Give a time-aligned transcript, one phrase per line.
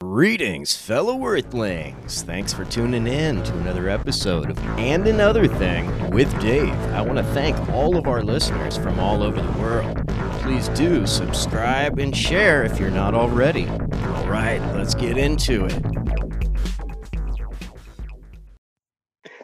[0.00, 2.22] Greetings, fellow Earthlings.
[2.22, 6.72] Thanks for tuning in to another episode of And Another Thing with Dave.
[6.92, 10.06] I want to thank all of our listeners from all over the world.
[10.40, 13.66] Please do subscribe and share if you're not already.
[13.66, 15.82] All right, let's get into it.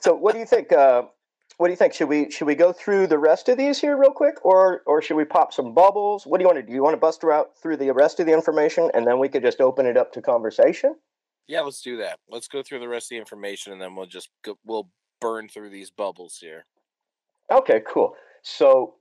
[0.03, 0.73] So, what do you think?
[0.73, 1.03] Uh,
[1.57, 1.95] what do you think?
[1.95, 5.01] Should we should we go through the rest of these here real quick, or or
[5.01, 6.27] should we pop some bubbles?
[6.27, 6.73] What do you want to do?
[6.73, 9.43] You want to bust out through the rest of the information, and then we could
[9.43, 10.97] just open it up to conversation?
[11.47, 12.19] Yeah, let's do that.
[12.29, 14.89] Let's go through the rest of the information, and then we'll just go, we'll
[15.21, 16.65] burn through these bubbles here.
[17.53, 18.17] Okay, cool.
[18.43, 18.95] So,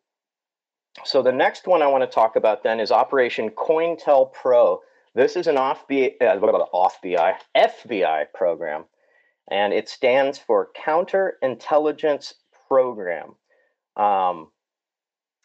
[1.05, 4.79] so the next one I want to talk about then is Operation COINTELPRO.
[5.15, 8.85] This is an off BI, uh, what about an off BI, FBI program,
[9.49, 12.33] and it stands for Counterintelligence
[12.67, 13.35] Program.
[13.95, 14.49] Um,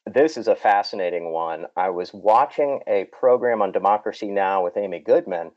[0.07, 1.67] this is a fascinating one.
[1.77, 4.65] I was watching a program on Democracy Now!
[4.65, 5.51] with Amy Goodman,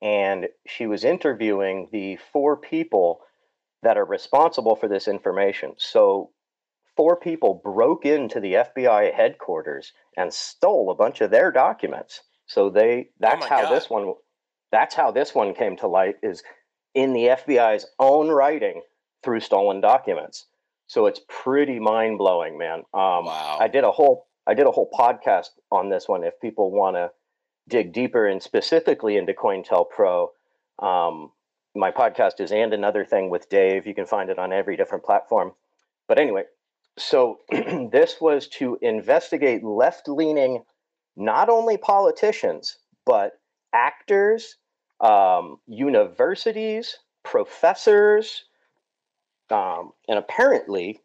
[0.00, 3.20] and she was interviewing the four people
[3.82, 5.74] that are responsible for this information.
[5.76, 6.30] So,
[6.96, 12.22] four people broke into the FBI headquarters and stole a bunch of their documents.
[12.46, 13.72] So they that's my how God.
[13.72, 14.14] this one
[14.70, 16.42] that's how this one came to light is
[16.94, 18.82] in the FBI's own writing
[19.22, 20.46] through stolen documents.
[20.92, 22.80] So it's pretty mind blowing, man.
[22.92, 23.56] Um, Wow.
[23.58, 26.22] I did a whole I did a whole podcast on this one.
[26.22, 27.12] If people want to
[27.66, 30.28] dig deeper and specifically into COINTELPRO,
[30.80, 31.32] um,
[31.74, 33.86] my podcast is and another thing with Dave.
[33.86, 35.52] You can find it on every different platform.
[36.08, 36.42] But anyway,
[36.98, 40.62] so this was to investigate left leaning,
[41.16, 42.76] not only politicians
[43.06, 43.40] but
[43.72, 44.56] actors,
[45.00, 48.44] um, universities, professors,
[49.50, 51.00] um, and apparently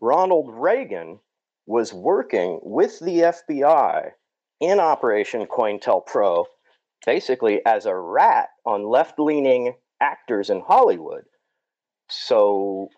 [0.00, 1.20] Ronald Reagan
[1.66, 4.10] was working with the FBI
[4.60, 6.44] in Operation COINTELPRO,
[7.06, 11.24] basically as a rat on left leaning actors in Hollywood.
[12.08, 12.88] So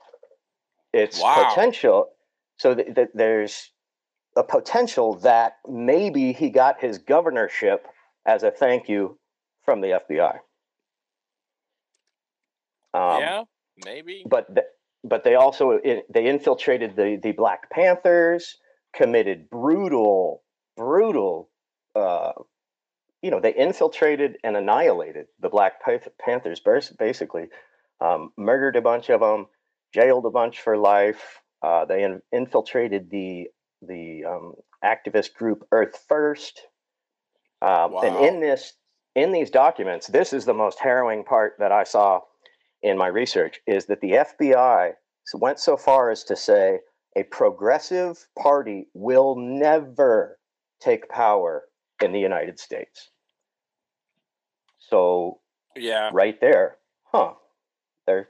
[0.93, 1.49] it's Wow.
[1.49, 2.11] potential.
[2.57, 3.71] So th- th- there's
[4.37, 7.87] a potential that maybe he got his governorship
[8.27, 9.19] as a thank you
[9.65, 10.41] from the FBI.
[12.95, 13.45] Um, yeah,
[13.85, 14.25] maybe.
[14.29, 14.67] but th-
[15.03, 18.57] but they also i they infiltrated the the Black Panthers,
[18.95, 20.43] committed brutal
[20.77, 21.51] brutal.
[21.95, 22.33] Uh,
[23.23, 26.61] you know, they infiltrated and annihilated the Black Panth- Panthers,
[26.99, 27.47] basically,
[28.01, 29.47] um, murdered a bunch of them,
[29.95, 31.41] jailed a bunch for life.
[31.63, 33.49] Uh, they in- infiltrated the
[33.81, 36.63] the um, activist group Earth First,
[37.63, 38.75] um, and in this
[39.15, 42.21] in these documents, this is the most harrowing part that I saw
[42.85, 44.93] in my research is that the FBI
[45.35, 46.81] went so far as to say
[47.17, 50.39] a progressive party will never
[50.81, 51.65] take power
[52.03, 53.11] in the United States.
[54.79, 55.41] So
[55.75, 56.11] Yeah.
[56.13, 57.35] right there, huh?
[58.07, 58.29] There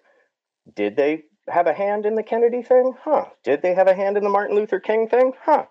[0.72, 2.94] did they have a hand in the Kennedy thing?
[3.02, 3.26] Huh?
[3.42, 5.32] Did they have a hand in the Martin Luther King thing?
[5.42, 5.66] Huh?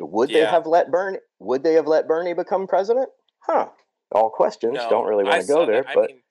[0.00, 3.10] Would they have let Bernie would they have let Bernie become president?
[3.40, 3.68] Huh.
[4.12, 4.74] All questions.
[4.74, 6.21] No, Don't really want to go saw there, that- but I mean,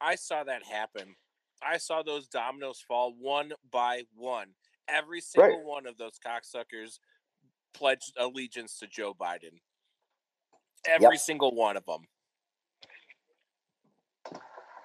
[0.00, 1.14] I saw that happen.
[1.62, 4.48] I saw those dominoes fall one by one.
[4.88, 6.98] Every single one of those cocksuckers
[7.74, 9.60] pledged allegiance to Joe Biden.
[10.86, 12.06] Every single one of them.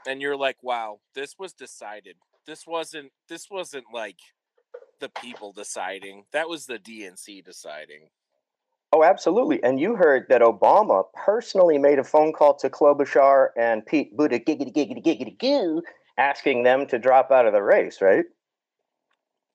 [0.08, 2.18] And you're like, wow, this was decided.
[2.46, 3.12] This wasn't.
[3.28, 4.20] This wasn't like
[5.00, 6.26] the people deciding.
[6.32, 8.10] That was the DNC deciding.
[8.92, 9.62] Oh, absolutely.
[9.64, 14.46] And you heard that Obama personally made a phone call to Klobuchar and Pete Buttigieg,
[14.46, 15.82] giggity, giggity, giggity, goo,
[16.18, 18.26] asking them to drop out of the race, right?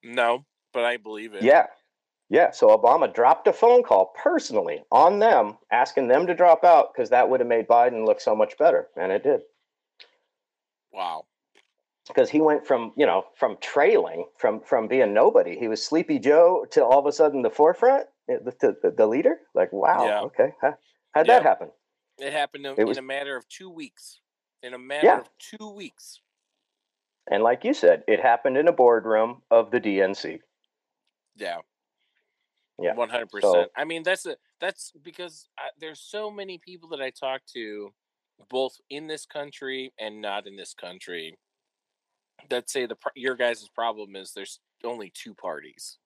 [0.02, 1.42] No, but I believe it.
[1.42, 1.66] Yeah.
[2.28, 2.50] Yeah.
[2.50, 7.10] So Obama dropped a phone call personally on them, asking them to drop out because
[7.10, 8.88] that would have made Biden look so much better.
[8.96, 9.40] And it did.
[10.92, 11.24] Wow.
[12.14, 15.58] Because he went from, you know, from trailing, from from being nobody.
[15.58, 19.06] He was Sleepy Joe to all of a sudden the forefront, eh, the, the, the,
[19.06, 19.36] leader.
[19.54, 20.20] Like, wow, Yeah.
[20.22, 20.52] okay.
[20.60, 20.74] How,
[21.12, 21.38] how'd Yeah.
[21.38, 21.70] that happen?
[22.18, 24.20] It happened in, It was- in a matter of two weeks.
[24.62, 25.20] In a matter Yeah.
[25.20, 26.20] of two weeks.
[27.30, 30.40] And like you said, it happened in a boardroom of the DNC.
[31.36, 31.58] Yeah.
[32.78, 32.94] Yeah.
[32.94, 33.70] One hundred So- percent.
[33.76, 37.92] I mean, that's a that's because I, there's so many people that I talk to,
[38.48, 41.38] both in this country and not in this country,
[42.48, 45.98] that say the your guys' problem is there's only two parties,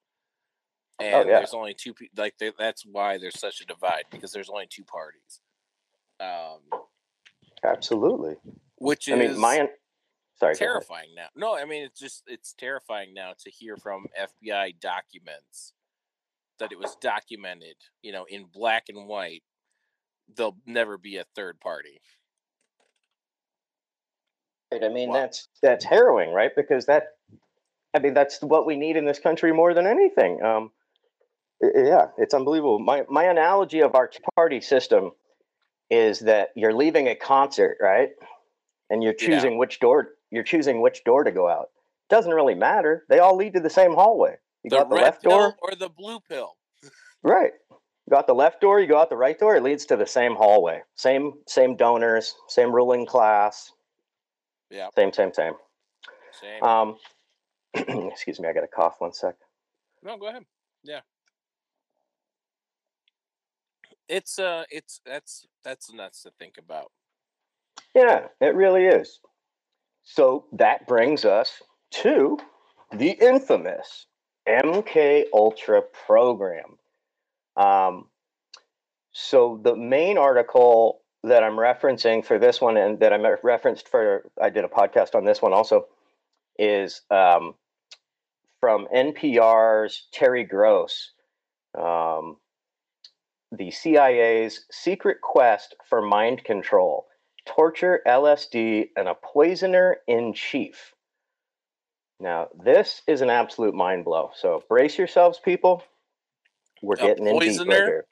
[0.99, 1.37] and Oh, yeah.
[1.37, 5.41] there's only two like that's why there's such a divide because there's only two parties.
[6.19, 6.59] Um,
[7.63, 8.35] Absolutely.
[8.77, 9.69] which is I mean, my
[10.39, 10.55] sorry.
[10.55, 11.27] terrifying now.
[11.35, 15.73] No, I mean it's just it's terrifying now to hear from FBI documents
[16.59, 19.43] that it was documented, you know, in black and white
[20.35, 22.01] there'll never be a third party.
[24.81, 24.89] Right.
[24.89, 25.15] I mean, Wow.
[25.15, 26.51] that's that's harrowing, right?
[26.55, 27.07] Because that,
[27.93, 30.41] I mean, that's what we need in this country more than anything.
[30.43, 30.71] Um,
[31.61, 32.79] yeah, it's unbelievable.
[32.79, 35.11] My my analogy of our party system
[35.89, 38.09] is that you're leaving a concert, right?
[38.89, 39.27] And you're Yeah.
[39.27, 41.69] choosing which door you're choosing which door to go out.
[42.09, 43.05] Doesn't really matter.
[43.09, 44.35] They all lead to the same hallway.
[44.63, 46.57] You The got the left door, or the blue pill.
[47.23, 47.53] right?
[47.71, 48.79] You got the left door.
[48.79, 49.55] You go out the right door.
[49.55, 50.81] It leads to the same hallway.
[50.95, 52.35] Same same donors.
[52.49, 53.71] Same ruling class.
[54.69, 55.53] Yeah, Same same same.
[56.41, 56.63] same.
[56.63, 56.97] Um,
[57.73, 58.95] excuse me, I got a cough.
[58.99, 59.35] One sec.
[60.03, 60.43] no, go ahead.
[60.83, 61.01] Yeah.
[64.07, 66.91] It's uh it's that's that's nuts to think about.
[67.95, 69.19] Yeah, it really is.
[70.03, 72.37] So that brings us to
[72.91, 74.05] the infamous
[74.47, 76.77] MK Ultra program.
[77.57, 78.07] Um,
[79.11, 84.29] so the main article that I'm referencing for this one, and that I referenced for,
[84.41, 85.87] I did a podcast on this one also,
[86.57, 87.55] is um,
[88.59, 91.11] from NPR's Terry Gross.
[91.77, 92.37] Um,
[93.51, 97.07] the CIA's secret quest for mind control,
[97.45, 100.93] torture, LSD, and a poisoner in chief.
[102.19, 104.31] Now, this is an absolute mind blow.
[104.35, 105.83] So brace yourselves, people.
[106.81, 108.05] We're A getting in deep right here.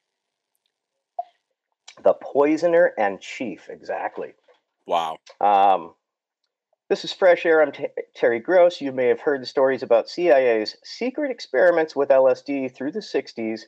[2.02, 4.34] The poisoner and chief, exactly.
[4.88, 5.18] Wow.
[5.40, 5.94] Um,
[6.90, 7.62] this is Fresh Air.
[7.62, 8.82] I'm T- Terry Gross.
[8.82, 13.62] You may have heard the stories about CIA's secret experiments with LSD through the 60s,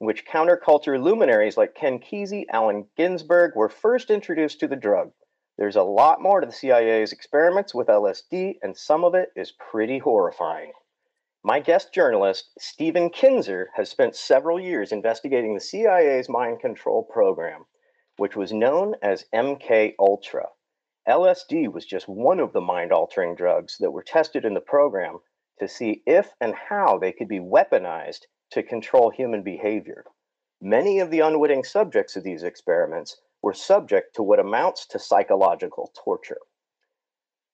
[0.00, 5.12] in which counterculture luminaries like Ken Kesey, Allen Ginsberg were first introduced to the drug.
[5.58, 9.52] There's a lot more to the CIA's experiments with LSD, and some of it is
[9.52, 10.72] pretty horrifying.
[11.44, 17.66] My guest journalist, Stephen Kinzer, has spent several years investigating the CIA's mind control program,
[18.16, 20.48] which was known as MK Ultra.
[21.08, 25.18] LSD was just one of the mind altering drugs that were tested in the program
[25.58, 30.04] to see if and how they could be weaponized to control human behavior.
[30.60, 35.92] Many of the unwitting subjects of these experiments were subject to what amounts to psychological
[36.04, 36.38] torture.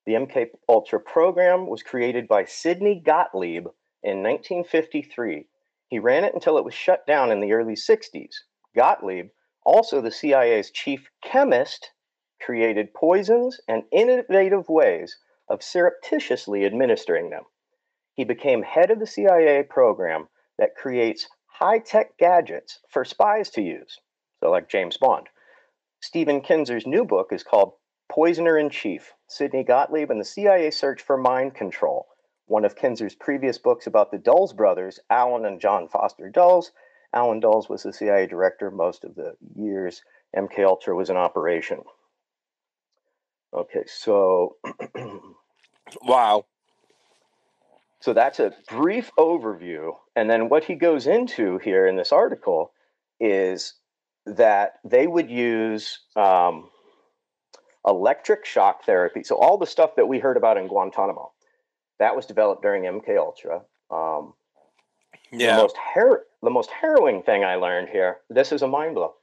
[0.05, 3.67] The MK Ultra program was created by Sidney Gottlieb
[4.03, 5.47] in 1953.
[5.87, 8.35] He ran it until it was shut down in the early 60s.
[8.75, 9.29] Gottlieb,
[9.69, 11.91] also the CIA's chief chemist,
[12.41, 15.15] created poisons and innovative ways
[15.47, 17.43] of surreptitiously administering them.
[18.15, 20.27] He became head of the CIA program
[20.57, 23.99] that creates high tech gadgets for spies to use,
[24.39, 25.29] so like James Bond.
[26.01, 27.73] Stephen Kinzer's new book is called
[28.09, 32.07] Poisoner in Chief Sidney Gottlieb and the CIA Search for Mind Control.
[32.47, 36.71] One of Kinzer's previous books about the Dulles brothers, Allen and John Foster Dulles.
[37.13, 40.03] Allen Dulles was the CIA director most of the years
[40.35, 41.79] MK Ultra was in operation.
[43.53, 44.57] Okay, so
[46.03, 46.45] Wow.
[47.99, 52.71] so that's a brief overview, and then what he goes into here in this article
[53.19, 53.73] is
[54.27, 56.69] that they would use um,
[57.87, 59.23] electric shock therapy.
[59.23, 61.31] So all the stuff that we heard about in Guantanamo,
[61.97, 63.61] that was developed during MK Ultra.
[63.89, 64.33] Um,
[65.31, 65.55] Yeah.
[65.55, 68.17] The most har- the most harrowing thing I learned here.
[68.29, 69.15] This is a mind blow.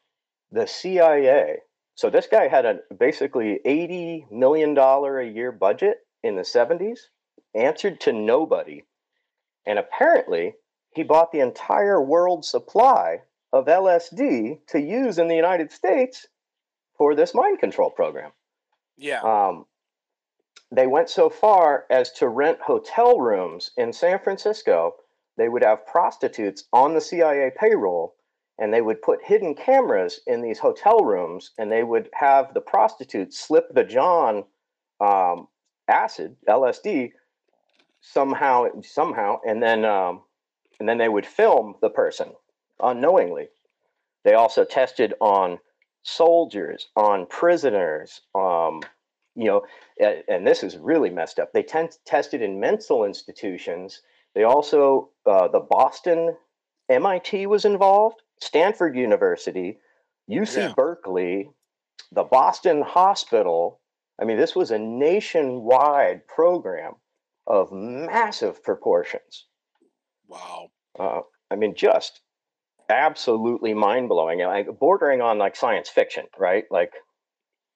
[0.52, 1.58] The CIA.
[1.94, 7.08] So this guy had a basically eighty million dollar a year budget in the seventies,
[7.54, 8.84] answered to nobody,
[9.66, 10.54] and apparently
[10.94, 16.26] he bought the entire world supply of LSD to use in the United States
[16.96, 18.32] for this mind control program.
[18.96, 19.20] Yeah.
[19.20, 19.66] Um,
[20.70, 24.94] they went so far as to rent hotel rooms in San Francisco.
[25.36, 28.14] They would have prostitutes on the CIA payroll,
[28.58, 32.60] and they would put hidden cameras in these hotel rooms, and they would have the
[32.60, 34.44] prostitutes slip the John
[35.00, 35.48] um,
[35.88, 37.12] acid LSD
[38.00, 40.22] somehow, somehow, and then um,
[40.78, 42.32] and then they would film the person
[42.80, 43.48] unknowingly.
[44.24, 45.58] They also tested on
[46.02, 48.80] soldiers, on prisoners, um,
[49.34, 49.62] you know,
[50.28, 51.52] and, this is really messed up.
[51.52, 54.00] They tend tested in mental institutions.
[54.36, 56.36] They also, uh, the Boston
[56.90, 59.78] MIT was involved, Stanford University,
[60.30, 60.74] UC Yeah.
[60.76, 61.50] Berkeley,
[62.12, 63.80] the Boston Hospital.
[64.20, 66.96] I mean, this was a nationwide program
[67.46, 69.46] of massive proportions.
[70.28, 70.68] Wow.
[70.98, 72.20] Uh, I mean, just
[72.90, 76.64] absolutely mind blowing, like bordering on like science fiction, right?
[76.70, 76.92] Like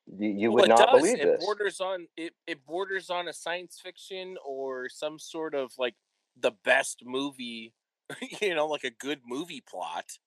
[0.07, 1.01] you, you Well, would not does.
[1.01, 1.43] believe it this.
[1.45, 2.35] borders on it.
[2.47, 5.95] It borders on a science fiction or some sort of like
[6.43, 7.75] the best movie,
[8.41, 10.19] you know, like a good movie plot,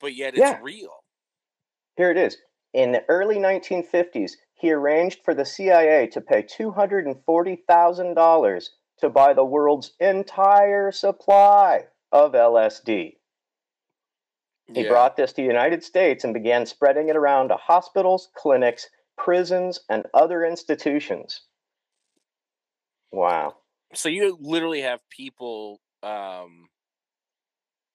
[0.00, 0.58] but yet it's Yeah.
[0.62, 1.04] real.
[1.96, 2.38] Here it is.
[2.72, 9.44] In the early 1950s, he arranged for the CIA to pay $240,000 to buy the
[9.44, 13.18] world's entire supply of LSD.
[14.74, 14.88] He Yeah.
[14.88, 19.80] brought this to the United States and began spreading it around to hospitals, clinics, prisons,
[19.88, 21.42] and other institutions.
[23.12, 23.61] Wow.
[23.94, 26.68] So you literally have people um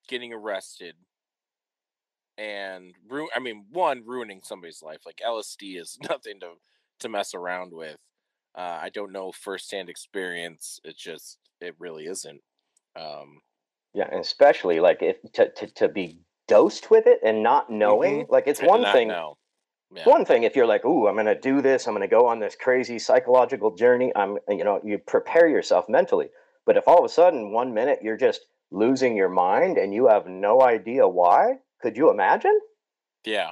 [0.08, 0.96] getting arrested
[2.38, 6.54] and ru- I mean one ruining somebody's life like LSD is nothing to
[7.00, 7.98] to mess around with.
[8.56, 10.80] Uh, I don't know firsthand experience.
[10.84, 12.42] It just it really isn't.
[12.96, 13.40] Um,
[13.94, 18.26] Yeah, and especially like if to, to, to be dosed with it and not knowing,
[18.30, 19.10] like it's one thing.
[19.10, 19.38] know.
[19.92, 20.08] Yeah.
[20.08, 21.88] One thing if you're like, "Ooh, I'm going to do this.
[21.88, 25.88] I'm going to go on this crazy psychological journey." I'm, you know, you prepare yourself
[25.90, 26.30] mentally.
[26.66, 28.42] But if all of a sudden one minute you're just
[28.72, 32.60] losing your mind and you have no idea why, could you imagine?
[33.26, 33.52] Yeah.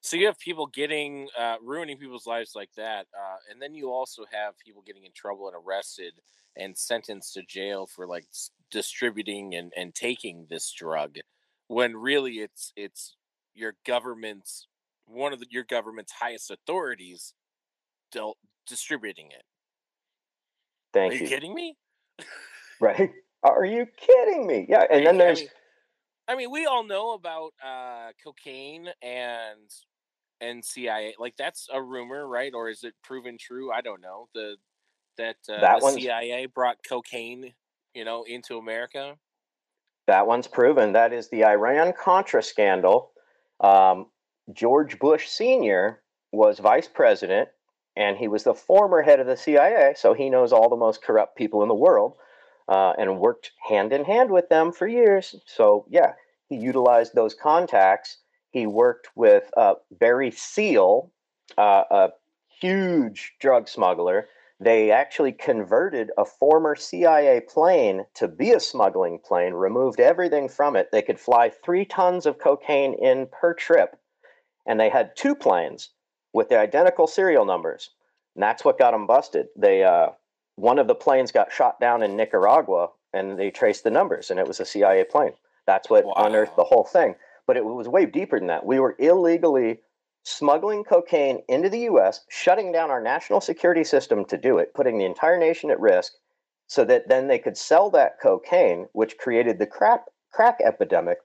[0.00, 3.90] So you have people getting uh, ruining people's lives like that, uh, and then you
[3.90, 6.20] also have people getting in trouble and arrested
[6.54, 11.16] and sentenced to jail for like s- distributing and, and taking this drug,
[11.66, 13.16] when really it's it's
[13.52, 14.68] your government's
[15.06, 17.34] one of the, your government's highest authorities
[18.12, 18.36] del-
[18.66, 19.44] distributing it.
[20.92, 21.18] Thank you.
[21.18, 21.28] Are you you.
[21.28, 21.76] kidding me?
[22.78, 23.10] Right?
[23.42, 24.66] Are you kidding me?
[24.68, 25.48] Yeah, and then I there's mean,
[26.28, 29.70] I mean, we all know about uh, cocaine and
[30.42, 31.14] and CIA.
[31.18, 32.52] Like that's a rumor, right?
[32.54, 33.72] Or is it proven true?
[33.72, 34.28] I don't know.
[34.34, 34.56] The
[35.16, 37.54] that uh, That the CIA brought cocaine,
[37.94, 39.14] you know, into America.
[40.06, 40.92] That one's proven.
[40.92, 43.12] That is the Iran Contra scandal.
[43.60, 44.06] Um,
[44.52, 46.00] George Bush Sr.
[46.32, 47.48] was vice president,
[47.96, 51.02] and he was the former head of the CIA, so he knows all the most
[51.02, 52.16] corrupt people in the world
[52.68, 55.34] uh, and worked hand in hand with them for years.
[55.46, 56.12] So, yeah,
[56.48, 58.18] he utilized those contacts.
[58.50, 61.10] He worked with uh, Barry Seal,
[61.58, 62.08] uh, a
[62.60, 64.28] huge drug smuggler.
[64.58, 70.76] They actually converted a former CIA plane to be a smuggling plane, removed everything from
[70.76, 70.90] it.
[70.90, 73.98] They could fly three tons of cocaine in per trip,
[74.66, 75.90] and they had two planes
[76.32, 77.90] with the identical serial numbers.
[78.34, 79.46] And that's what got them busted.
[79.56, 80.08] They uh,
[80.56, 84.38] one of the planes got shot down in Nicaragua, and they traced the numbers, and
[84.40, 85.32] it was a CIA plane.
[85.66, 86.14] That's what Wow.
[86.16, 87.16] unearthed the whole thing.
[87.46, 88.66] But it was way deeper than that.
[88.66, 89.80] We were illegally
[90.24, 94.98] smuggling cocaine into the US, shutting down our national security system to do it, putting
[94.98, 96.12] the entire nation at risk,
[96.66, 101.18] so that then they could sell that cocaine, which created the crap, crack epidemic.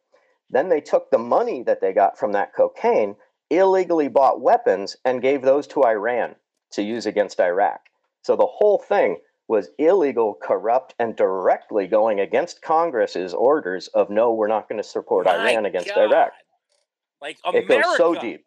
[0.50, 3.16] Then they took the money that they got from that cocaine,
[3.52, 6.36] illegally bought weapons, and gave those to Iran
[6.72, 7.82] to use against Iraq.
[8.24, 9.18] So the whole thing
[9.48, 14.88] was illegal, corrupt, and directly going against Congress's orders of no, we're not going to
[14.88, 16.10] support My Iran against God.
[16.10, 16.32] Iraq.
[17.22, 18.46] Like It goes so deep.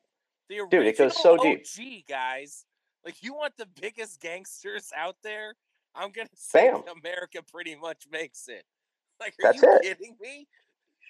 [0.48, 1.64] Dude, it goes so deep.
[1.78, 2.64] OG, guys.
[3.04, 5.54] Like you want the biggest gangsters out there?
[5.94, 6.82] I'm gonna say Bam.
[7.02, 8.64] America pretty much makes it.
[9.20, 9.82] Like, are That's you it.
[9.82, 10.48] kidding me?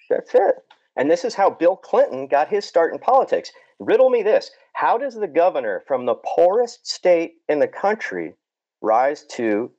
[0.09, 0.55] That's it.
[0.95, 3.51] And this is how Bill Clinton got his start in politics.
[3.79, 8.35] Riddle me this How does the governor from the poorest state in the country
[8.81, 9.71] rise to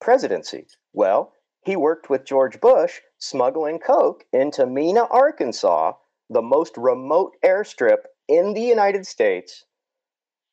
[0.00, 0.66] presidency?
[0.92, 1.32] Well,
[1.64, 5.92] he worked with George Bush smuggling coke into Mena, Arkansas,
[6.30, 9.64] the most remote airstrip in the United States.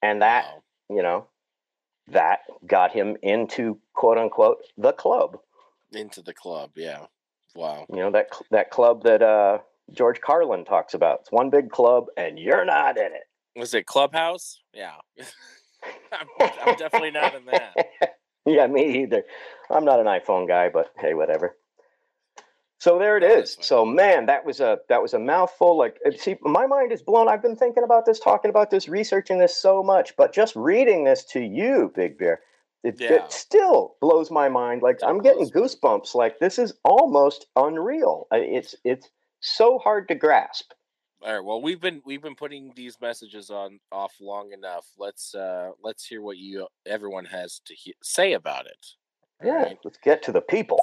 [0.02, 0.46] And that,
[0.90, 1.28] you know,
[2.08, 5.38] that got him into quote unquote the club.
[5.94, 7.06] into the club, yeah.
[7.56, 7.86] Wow.
[7.90, 9.60] You know that that club that uh,
[9.92, 11.20] George Carlin talks about.
[11.22, 13.24] It's one big club, and you're not in it.
[13.56, 14.62] Was it Clubhouse?
[14.74, 14.94] Yeah.
[16.12, 16.28] I'm,
[16.66, 17.76] I'm definitely not in that.
[18.46, 19.24] yeah, me either.
[19.70, 21.56] I'm not an iPhone guy, but hey, whatever.
[22.80, 23.58] So there it is.
[23.62, 25.78] So man, that was a that was a mouthful.
[25.78, 27.30] Like, see, my mind is blown.
[27.30, 31.04] I've been thinking about this, talking about this, researching this so much, but just reading
[31.06, 32.42] this to you, Big Bear,
[32.84, 33.14] it, Yeah.
[33.14, 34.82] it still blows my mind.
[34.82, 36.14] Like Still I'm getting goosebumps.
[36.14, 38.28] Like this is almost unreal.
[38.34, 39.10] It's it's
[39.44, 40.72] so hard to grasp.
[41.24, 41.44] All right.
[41.44, 44.86] Well, we've been we've been putting these messages on off long enough.
[44.98, 48.88] Let's uh let's hear what you everyone has to he- say about it.
[49.44, 49.80] All Yeah, right.
[49.84, 50.80] let's get to the people.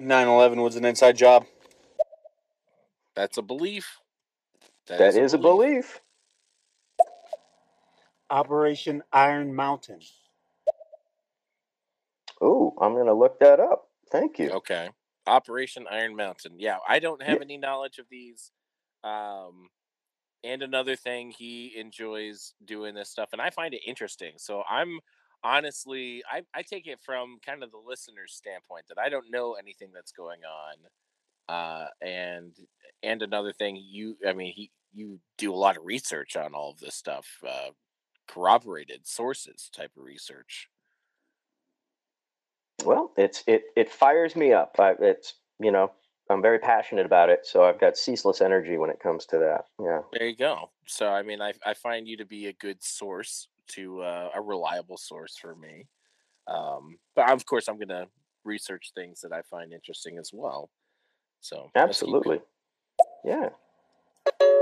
[0.00, 1.46] 9/11 was an inside job.
[3.16, 3.98] That's a belief.
[4.86, 6.00] that is, a belief.
[8.30, 10.00] Operation Iron Mountain.
[12.42, 13.88] Ooh, I'm gonna look that up.
[14.12, 14.50] Thank you.
[14.50, 14.90] Okay.
[15.28, 16.60] Operation Iron Mountain.
[16.60, 17.42] Yeah, I don't have Yeah.
[17.42, 18.52] any knowledge of these.
[19.04, 19.68] Um,
[20.44, 24.34] and another thing, he enjoys doing this stuff, and I find it interesting.
[24.38, 25.00] So I'm
[25.44, 29.54] honestly, I, I take it from kind of the listener's standpoint that I don't know
[29.54, 30.76] anything that's going on.
[31.48, 32.56] Uh, and
[33.02, 36.70] and another thing, you, I mean, he you do a lot of research on all
[36.70, 37.70] of this stuff, uh,
[38.28, 40.68] corroborated sources type of research.
[42.84, 44.76] Well, it's it it fires me up.
[44.78, 45.92] I, it's you know
[46.30, 49.64] I'm very passionate about it, so I've got ceaseless energy when it comes to that.
[49.82, 50.00] Yeah.
[50.12, 50.70] There you go.
[50.86, 54.40] So I mean, I I find you to be a good source to uh, a
[54.40, 55.86] reliable source for me.
[56.46, 58.06] Um, but of course, I'm gonna
[58.44, 60.70] research things that I find interesting as well.
[61.40, 62.40] So absolutely,
[63.24, 63.50] yeah.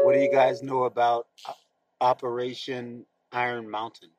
[0.03, 1.27] What do you guys know about
[2.01, 4.11] Operation Iron Mountain?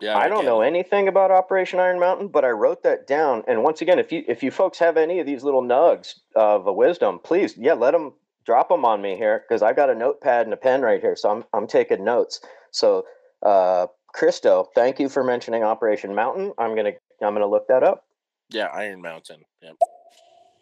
[0.00, 3.42] Yeah, I don't know anything about Operation Iron Mountain, but I wrote that down.
[3.48, 6.66] And once again, if you if you folks have any of these little nugs of
[6.66, 8.12] a wisdom, please, yeah, let them
[8.44, 11.16] drop them on me here because I've got a notepad and a pen right here,
[11.16, 12.40] so I'm I'm taking notes.
[12.72, 13.06] So,
[13.42, 16.52] uh, Christo, thank you for mentioning Operation Mountain.
[16.58, 18.04] I'm gonna I'm gonna look that up.
[18.50, 19.44] Yeah, Iron Mountain.
[19.62, 19.76] Yep.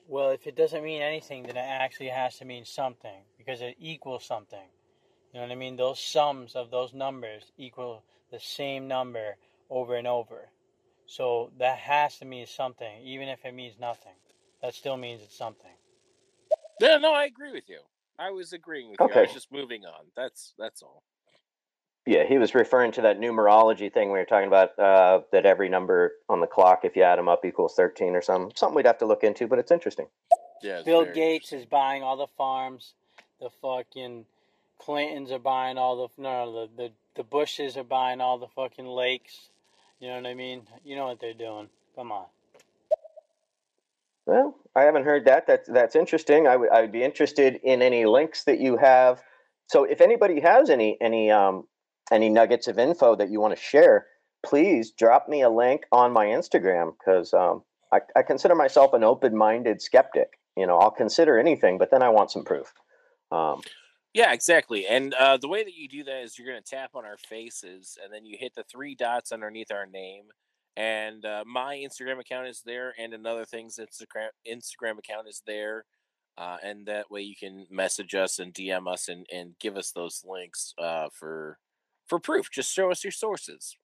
[0.07, 3.75] Well, if it doesn't mean anything, then it actually has to mean something because it
[3.81, 4.69] equals something.
[5.33, 5.76] You know what I mean?
[5.76, 9.37] Those sums of those numbers equal the same number
[9.71, 10.49] over and over.
[11.07, 14.12] So that has to mean something, even if it means nothing.
[14.61, 15.71] That still means it's something.
[16.81, 17.79] Yeah, no, I agree with you.
[18.19, 19.14] I was agreeing with okay.
[19.14, 19.21] you.
[19.21, 20.07] I was just moving on.
[20.17, 21.03] That's that's all.
[22.07, 24.79] Yeah, he was referring to that numerology thing we were talking about.
[24.79, 28.23] Uh, that every number on the clock, if you add them up, equals thirteen or
[28.23, 28.53] something.
[28.57, 30.07] Something we'd have to look into, but it's interesting.
[30.62, 32.95] Yeah, it's Bill Gates is buying all the farms.
[33.41, 34.25] The fucking
[34.85, 38.87] Clintons are buying all the no, the the the Bushes are buying all the fucking
[38.87, 39.49] lakes.
[39.99, 40.62] You know what I mean?
[40.85, 41.69] You know what they're doing.
[41.97, 42.26] Come on.
[44.26, 45.47] Well, I haven't heard that.
[45.47, 46.47] That's that's interesting.
[46.47, 49.23] I, would be interested in any links that you have.
[49.69, 51.67] So, if anybody has any any um,
[52.11, 54.07] any nuggets of info that you want to share,
[54.45, 59.05] please drop me a link on my Instagram because um, I, I consider myself an
[59.05, 60.38] open minded skeptic.
[60.57, 62.73] You know, I'll consider anything, but then I want some proof.
[63.33, 63.62] Um,
[64.14, 64.87] yeah, exactly.
[64.87, 67.18] And uh, the way that you do that is you're going to tap on our
[67.18, 70.27] faces, and then you hit the three dots underneath our name.
[70.77, 75.85] And uh, my Instagram account is there, and another thing's Instagram Instagram account is there.
[76.37, 79.92] Uh, and that way you can message us and DM us and, and give us
[79.92, 81.59] those links uh, for
[82.07, 82.50] for proof.
[82.50, 83.77] Just show us your sources.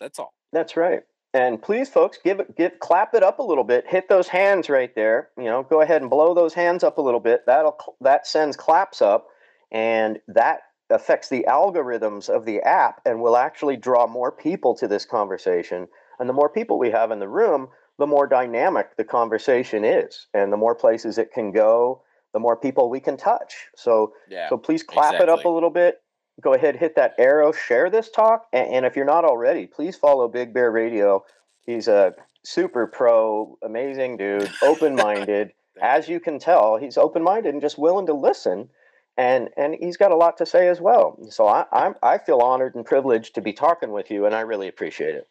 [0.00, 0.34] That's all.
[0.52, 1.02] That's right.
[1.34, 3.84] And please, folks, give it, give, clap it up a little bit.
[3.86, 5.30] Hit those hands right there.
[5.36, 7.42] You know, go ahead and blow those hands up a little bit.
[7.46, 9.28] That'll that sends claps up
[9.76, 14.88] and that affects the algorithms of the app and will actually draw more people to
[14.88, 15.86] this conversation.
[16.18, 20.28] And the more people we have in the room, the more dynamic the conversation is,
[20.32, 23.66] and the more places it can go, the more people we can touch.
[23.76, 25.34] So, yeah, so please clap exactly.
[25.34, 26.00] it up a little bit.
[26.40, 29.94] Go ahead, hit that arrow, share this talk, and, and if you're not already, please
[29.96, 31.22] follow Big Bear Radio.
[31.66, 35.52] He's a super pro, amazing dude, open minded.
[35.82, 38.70] As you can tell, he's open minded and just willing to listen
[39.16, 41.18] and and he's got a lot to say as well.
[41.30, 44.40] So I I'm, I feel honored and privileged to be talking with you, and I
[44.40, 45.26] really appreciate it.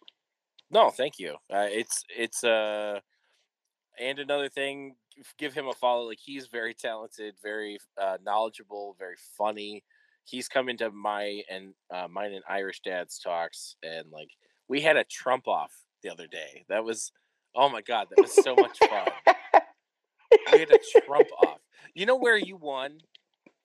[0.71, 1.35] No, thank you.
[1.53, 2.99] Uh, it's it's uh,
[3.99, 4.95] and another thing,
[5.37, 6.07] give him a follow.
[6.07, 9.83] Like he's very talented, very uh, knowledgeable, very funny.
[10.23, 14.29] He's come into my and uh, mine and Irish Dad's talks, and like
[14.67, 15.71] we had a Trump off
[16.01, 16.65] the other day.
[16.69, 17.11] That was
[17.55, 19.07] oh my god, that was so much fun.
[20.51, 21.59] we had a Trump off.
[21.93, 22.99] You know where you won?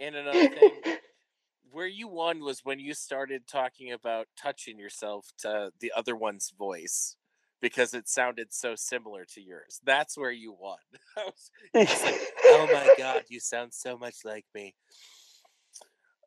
[0.00, 0.70] And another thing,
[1.70, 6.52] where you won was when you started talking about touching yourself to the other one's
[6.58, 7.16] voice
[7.60, 9.80] because it sounded so similar to yours.
[9.84, 10.78] That's where you won.
[11.16, 14.74] Was, like, oh my god, you sound so much like me.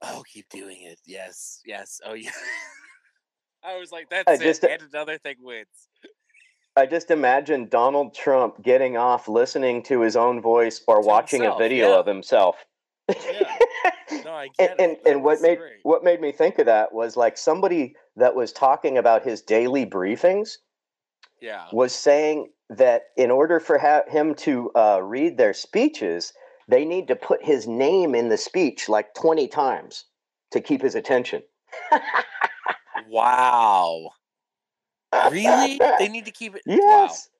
[0.01, 0.99] Oh, keep doing it.
[1.05, 1.99] Yes, yes.
[2.05, 2.29] Oh yeah.
[3.63, 4.41] I was like, that's I it.
[4.41, 5.87] Just, uh and another thing wins.
[6.75, 11.41] I just imagine Donald Trump getting off listening to his own voice or to watching
[11.41, 11.99] himself, a video yeah.
[11.99, 12.65] of himself.
[13.09, 13.57] Yeah.
[14.23, 14.99] No, I get and, it.
[15.05, 15.79] And, and what made great.
[15.83, 19.85] what made me think of that was like somebody that was talking about his daily
[19.85, 20.57] briefings.
[21.41, 21.65] Yeah.
[21.73, 26.31] Was saying that in order for ha- him to uh, read their speeches,
[26.69, 30.05] they need to put his name in the speech like twenty times
[30.51, 31.41] to keep his attention.
[33.09, 34.11] wow.
[35.29, 35.79] Really?
[35.99, 36.61] They need to keep it.
[36.65, 37.29] Yes.
[37.29, 37.32] Wow.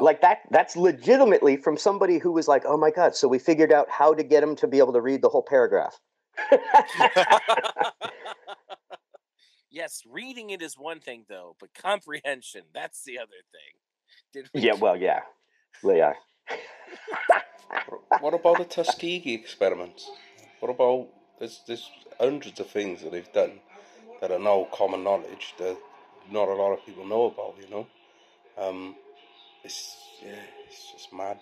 [0.00, 3.72] Like that that's legitimately from somebody who was like, "Oh my god, so we figured
[3.72, 5.98] out how to get him to be able to read the whole paragraph."
[9.70, 14.44] yes, reading it is one thing though, but comprehension, that's the other thing.
[14.54, 15.20] yeah, well, yeah.
[15.82, 16.12] Well, yeah.
[18.20, 20.10] what about the Tuskegee experiments?
[20.60, 21.08] What about
[21.38, 23.60] there's there's hundreds of things that they've done
[24.20, 25.76] that are now common knowledge that
[26.30, 27.86] not a lot of people know about, you know.
[28.56, 28.96] Um,
[29.64, 30.34] it's yeah,
[30.68, 31.38] it's just mad.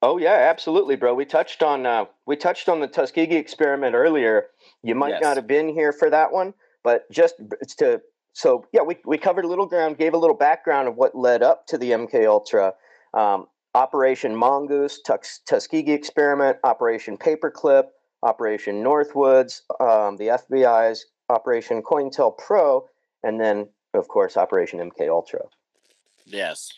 [0.00, 1.14] Oh yeah, absolutely, bro.
[1.14, 4.46] We touched on uh, we touched on the Tuskegee experiment earlier.
[4.82, 5.22] You might Yes.
[5.22, 8.00] not have been here for that one, but just it's to
[8.32, 11.42] so yeah, we we covered a little ground, gave a little background of what led
[11.42, 12.74] up to the MK Ultra,
[13.12, 17.86] um, Operation Mongoose, Tux, Tuskegee experiment, Operation Paperclip,
[18.22, 22.82] Operation Northwoods, um, the FBI's Operation COINTELPRO,
[23.24, 25.40] and then of course Operation MK Ultra.
[26.24, 26.72] Yes.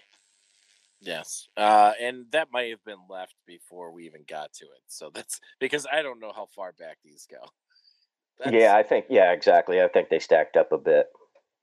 [1.00, 1.48] Yes.
[1.56, 4.82] Uh, and that might have been left before we even got to it.
[4.86, 7.38] So that's because I don't know how far back these go.
[8.38, 9.82] That's- yeah, I think yeah, exactly.
[9.82, 11.06] I think they stacked up a bit.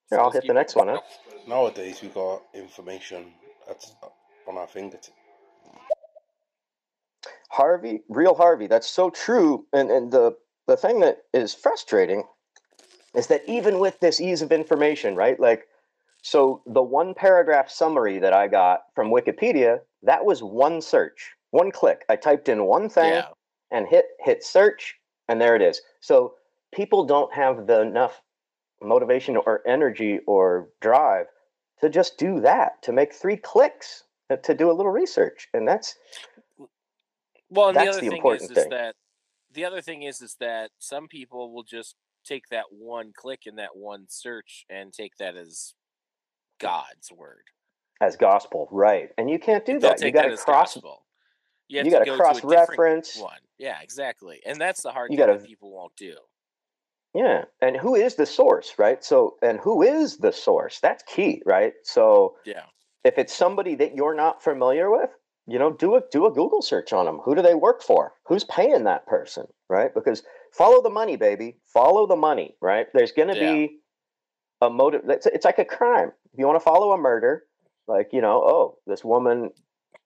[0.09, 0.87] Here, I'll hit the next one.
[0.87, 0.99] going.
[0.99, 1.37] Huh?
[1.47, 3.33] Nowadays, we got information
[3.67, 3.93] that's
[4.47, 5.11] on our fingertips.
[7.49, 8.67] Harvey, real Harvey.
[8.67, 9.65] That's so true.
[9.73, 10.35] And and the
[10.67, 12.23] the thing that is frustrating
[13.15, 15.39] is that even with this ease of information, right?
[15.39, 15.67] Like,
[16.21, 21.71] so the one paragraph summary that I got from Wikipedia, that was one search, one
[21.71, 22.03] click.
[22.09, 23.29] I typed in one thing Yeah.
[23.71, 24.95] and hit hit search,
[25.27, 25.81] and there it is.
[26.01, 26.35] So
[26.73, 28.21] people don't have the enough
[28.81, 31.27] motivation or energy or drive
[31.81, 35.67] to just do that, to make three clicks, uh, to do a little research, and
[35.67, 35.95] that's
[37.49, 38.95] Well, and the other the thing important is, is that
[39.53, 41.95] the other thing is is that some people will just
[42.27, 45.73] take that one click and that one search and take that as
[46.59, 47.43] God's word.
[47.99, 49.09] as gospel, right?
[49.17, 50.01] And you can't do that.
[50.01, 50.75] You got to cross.
[50.75, 51.03] gospel.
[51.67, 53.17] You, You got to cross reference.
[53.17, 53.39] one.
[53.57, 54.39] Yeah, exactly.
[54.45, 56.15] And that's the hard You thing gotta- that people won't do.
[57.15, 59.03] Yeah, and who is the source, right?
[59.03, 60.79] So, and who is the source?
[60.79, 61.73] That's key, right?
[61.83, 62.65] So, Yeah.
[63.03, 65.09] if it's somebody that you're not familiar with,
[65.47, 67.19] you know, do a do a Google search on them.
[67.19, 68.13] Who do they work for?
[68.27, 69.91] Who's paying that person, right?
[69.93, 71.57] Because follow the money, baby.
[71.65, 72.87] Follow the money, right?
[72.93, 73.53] There's going to Yeah.
[73.53, 73.79] be
[74.61, 75.01] a motive.
[75.09, 76.11] It's, it's like a crime.
[76.33, 77.43] If you want to follow a murder,
[77.87, 79.51] like you know, oh, this woman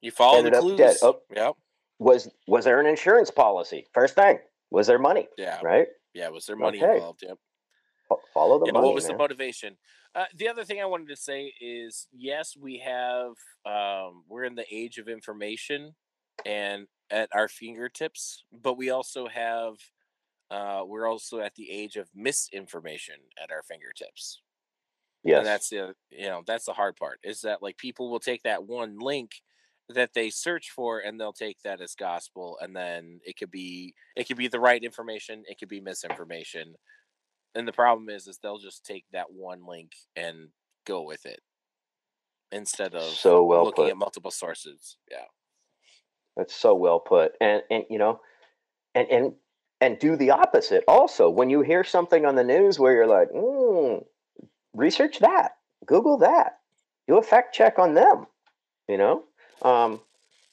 [0.01, 0.77] You follow the clues.
[0.77, 0.97] dead.
[1.01, 1.21] Oh.
[1.36, 1.56] Yep.
[1.99, 3.88] was was there an insurance policy?
[3.93, 4.39] First thing,
[4.71, 5.60] was there money, Yeah.
[5.63, 5.88] right?
[6.13, 6.30] Yeah.
[6.30, 6.95] Was there money Okay.
[6.95, 7.23] involved?
[7.23, 7.38] Yep.
[8.10, 8.86] Fo- Follow the yeah, money.
[8.88, 9.77] what was the motivation?
[10.13, 13.34] Uh, the other thing I wanted to say is yes, we have
[13.65, 15.95] um, we're in the age of information
[16.45, 19.75] and at our fingertips, but we also have
[20.51, 24.41] uh, we're also at the age of misinformation at our fingertips.
[25.23, 28.19] yes, And that's the you know that's the hard part is that like people will
[28.19, 29.31] take that one link
[29.89, 33.93] that they search for and they'll take that as gospel and then it could be
[34.15, 36.75] it could be the right information it could be misinformation
[37.55, 40.49] and the problem is is they'll just take that one link and
[40.85, 41.41] go with it
[42.51, 43.89] instead of so well looking put.
[43.89, 45.25] at multiple sources yeah
[46.35, 47.33] That's so well put.
[47.41, 48.21] And and you know,
[48.95, 49.33] and and
[49.82, 51.30] and do the opposite also.
[51.30, 54.06] When you hear something on the news where you're like, mm,
[54.74, 56.60] research that, Google that,
[57.08, 58.28] do a fact check on them.
[58.88, 59.24] You know,
[59.63, 60.00] um,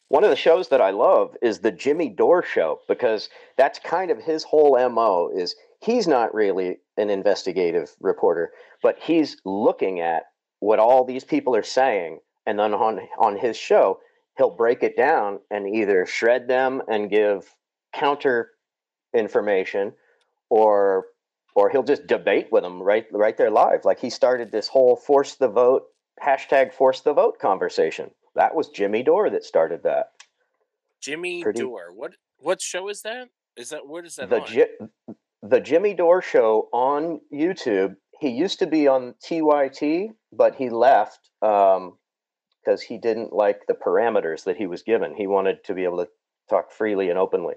[0.09, 4.11] one of the shows that I love is the Jimmy Dore Show because that's kind
[4.11, 5.31] of his whole mo.
[5.35, 10.25] Is he's not really an investigative reporter, but he's looking at
[10.61, 14.01] what all these people are saying, and then on on his show
[14.39, 17.55] he'll break it down and either shred them and give
[17.93, 18.53] counter
[19.15, 19.93] information
[20.51, 21.07] or
[21.55, 23.85] or he'll just debate with them right right there live.
[23.85, 25.85] Like he started this whole force the vote
[26.25, 28.11] hashtag force the vote conversation.
[28.35, 30.13] That was jimmy dore that started that.
[31.01, 31.93] Jimmy Pretty- dore.
[31.95, 33.29] What what show is that?
[33.57, 34.41] Is that what is that the?
[34.41, 37.97] Ji- the jimmy dore show on youtube.
[38.21, 41.97] He used to be on tyt but he left um
[42.65, 45.15] because he didn't like the parameters that he was given.
[45.15, 46.09] He wanted to be able to
[46.51, 47.55] talk freely and openly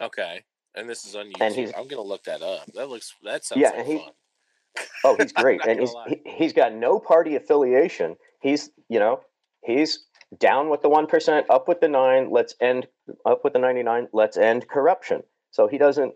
[0.00, 1.40] okay and this is on YouTube.
[1.40, 2.66] And he's- I'm gonna look that up.
[2.74, 4.12] That looks that sounds Yeah, like and he- fun.
[5.04, 6.20] Oh, he's great, and he's lie.
[6.24, 8.16] he, he's got no party affiliation.
[8.40, 9.20] He's you know
[9.64, 10.06] he's
[10.38, 12.30] down with the one percent, up with the nine.
[12.30, 12.86] Let's end
[13.26, 14.08] up with the ninety nine.
[14.12, 15.22] Let's end corruption.
[15.50, 16.14] So he doesn't.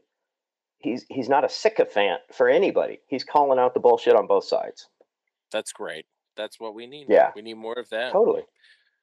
[0.79, 3.01] He's he's not a sycophant for anybody.
[3.09, 4.89] He's calling out the bullshit on both sides.
[5.51, 6.07] That's great.
[6.37, 7.07] That's what we need.
[7.09, 7.31] Yeah.
[7.35, 8.13] we need more of that.
[8.13, 8.43] Totally.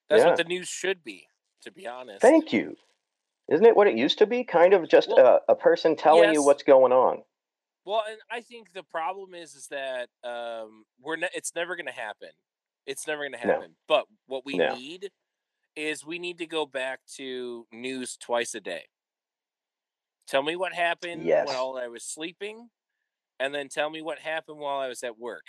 [0.09, 0.29] That's yeah.
[0.29, 1.27] what the news should be.
[1.63, 2.21] To be honest.
[2.21, 2.75] Thank you.
[3.51, 4.45] Isn't it what it used to be?
[4.45, 7.21] Kind of just Well, a, a person telling you what's going on.
[7.83, 11.87] Well, and I think the problem is is that um, we're ne- it's never going
[11.87, 12.29] to happen.
[12.85, 13.53] It's never going to No.
[13.55, 13.75] happen.
[13.87, 14.73] But what we No.
[14.75, 15.09] need
[15.75, 18.85] is we need to go back to news twice a day.
[20.27, 21.47] Tell me what happened Yes.
[21.47, 22.69] while I was sleeping,
[23.39, 25.45] and then tell me what happened while I was at work.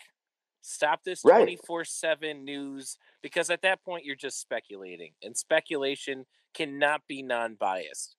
[0.62, 6.26] Stop this twenty four seven news because at that point you're just speculating, and speculation
[6.54, 8.16] cannot be non biased.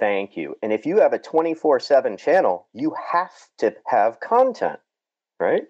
[0.00, 0.54] Thank you.
[0.62, 4.78] And if you have a 24 7 channel, you have to have content,
[5.40, 5.64] right?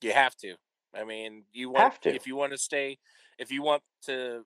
[0.00, 0.54] You have to.
[0.94, 2.14] I mean, you want Have to.
[2.14, 2.98] if you want to stay,
[3.38, 4.44] if you want to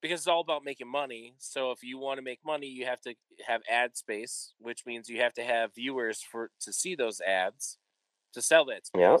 [0.00, 1.34] because it's all about making money.
[1.38, 3.14] So if you want to make money, you have to
[3.48, 7.78] have ad space, which means you have to have viewers for to see those ads
[8.34, 9.00] to sell that space.
[9.00, 9.20] Yep.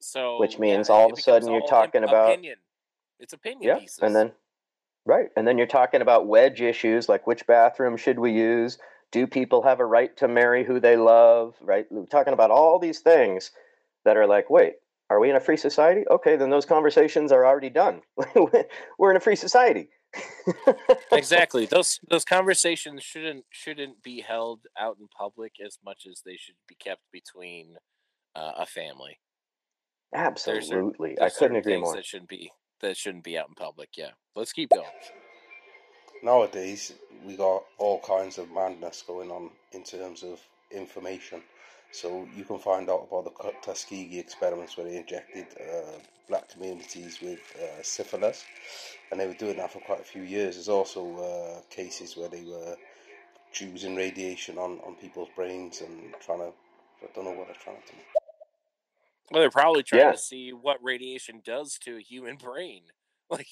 [0.00, 2.58] So Which means it- all of a sudden you're talking about- opinion.
[3.18, 3.98] It's opinion Yeah, pieces.
[4.02, 4.32] and then
[5.06, 8.78] right, and then you're talking about wedge issues like which bathroom should we use?
[9.12, 11.54] Do people have a right to marry who they love?
[11.60, 13.52] Right, we're talking about all these things
[14.04, 14.74] that are like, wait,
[15.08, 16.04] are we in a free society?
[16.10, 18.02] Okay, then those conversations are already done.
[18.98, 19.88] we're in a free society.
[21.12, 26.36] exactly those those conversations shouldn't shouldn't be held out in public as much as they
[26.36, 27.76] should be kept between
[28.34, 29.18] uh, a family.
[30.12, 31.94] There's certain- Absolutely, I couldn't agree more.
[31.94, 32.50] That shouldn't be
[32.86, 33.90] that shouldn't be out in public.
[33.96, 34.84] Yeah, let's keep going.
[36.22, 36.94] nowadays
[37.24, 41.42] we got all kinds of madness going on in terms of information.
[41.92, 47.20] So you can find out about the Tuskegee experiments where they injected uh, black communities
[47.22, 48.44] with uh, syphilis,
[49.10, 50.56] and they were doing that for quite a few years.
[50.56, 52.76] There's also uh, cases where they were
[53.58, 56.52] using radiation on, on people's brains and trying to.
[57.02, 58.25] I don't know what they're trying to do.
[59.30, 60.12] Well, they're probably trying Yeah.
[60.12, 62.82] to see what radiation does to a human brain.
[63.28, 63.48] Like,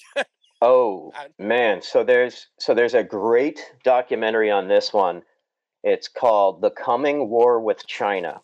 [0.61, 5.21] Oh I- man, so there's so there's a great documentary on this one.
[5.83, 8.39] It's called "The Coming War with China."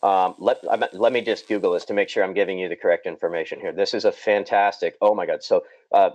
[0.00, 0.58] Um, let
[0.94, 3.72] let me just Google this to make sure I'm giving you the correct information here.
[3.72, 4.94] This is a fantastic.
[5.00, 5.42] Oh my God!
[5.42, 6.10] So uh,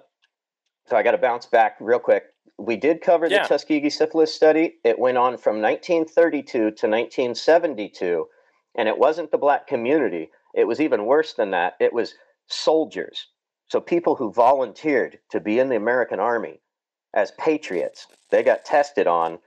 [0.87, 2.23] so I got to bounce back real quick.
[2.57, 3.41] We did cover Yeah.
[3.41, 4.75] the Tuskegee syphilis study.
[4.85, 8.25] It went on from 1932 to 1972,
[8.75, 10.31] and it wasn't the black community.
[10.53, 11.75] It was even worse than that.
[11.79, 12.15] It was
[12.47, 13.27] soldiers.
[13.67, 16.59] So people who volunteered to be in the American Army
[17.13, 19.39] as patriots, they got tested on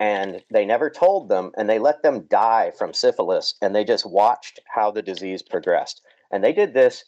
[0.00, 4.06] and they never told them and they let them die from syphilis and they just
[4.06, 6.02] watched how the disease progressed.
[6.30, 7.04] And they did this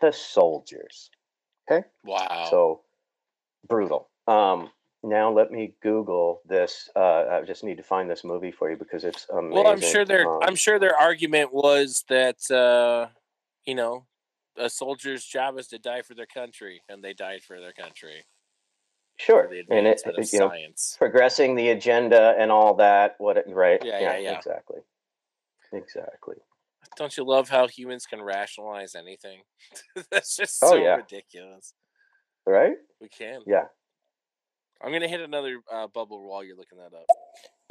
[0.00, 1.10] to soldiers.
[1.70, 1.86] Okay?
[2.04, 2.48] Wow.
[2.50, 2.80] So
[3.68, 4.08] brutal.
[4.26, 4.70] Um,
[5.06, 6.90] now let me Google this.
[6.96, 9.50] Uh, I just need to find this movie for you because it's amazing.
[9.50, 13.08] well, I'm sure their Um, I'm sure their argument was that uh,
[13.64, 14.06] you know
[14.56, 18.24] a soldier's job is to die for their country, and they died for their country.
[19.18, 20.96] sure, the and it, of you know, science.
[20.98, 23.14] progressing the agenda and all that.
[23.18, 23.36] What?
[23.36, 23.80] It, right?
[23.84, 24.36] Yeah, yeah, yeah.
[24.36, 24.80] Exactly.
[25.72, 26.36] Exactly.
[26.96, 29.42] Don't you love how humans can rationalize anything?
[30.10, 30.96] That's just Oh, so yeah.
[30.96, 31.74] ridiculous.
[32.46, 32.76] Right?
[33.00, 33.40] We can.
[33.46, 33.64] Yeah.
[34.82, 37.06] I'm gonna hit another uh, bubble while you're looking that up.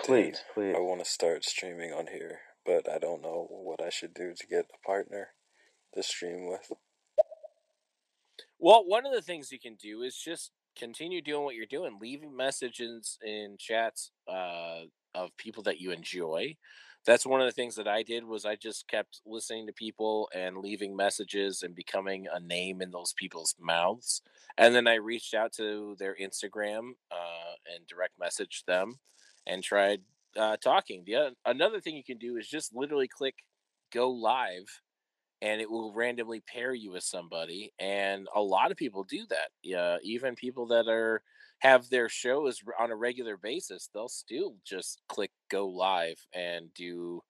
[0.04, 0.74] Please, please.
[0.76, 4.34] I want to start streaming on here, but I don't know what I should do
[4.36, 5.30] to get a partner
[5.94, 6.72] to stream with.
[8.60, 11.98] Well, one of the things you can do is just continue doing what you're doing,
[12.02, 14.82] leaving messages in chats uh,
[15.14, 16.56] of people that you enjoy.
[17.06, 20.30] That's one of the things that I did was I just kept listening to people
[20.34, 24.22] and leaving messages and becoming a name in those people's mouths.
[24.58, 29.00] And then I reached out to their Instagram uh, and direct messaged them
[29.46, 30.02] and tried
[30.36, 31.04] uh, talking.
[31.06, 33.36] The other, another thing you can do is just literally click
[33.92, 34.82] go live
[35.42, 39.50] and it will randomly pair you with somebody and a lot of people do that
[39.64, 41.22] yeah even people that are
[41.60, 47.22] have their shows on a regular basis they'll still just click go live and do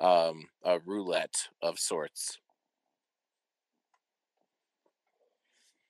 [0.00, 2.38] um a roulette of sorts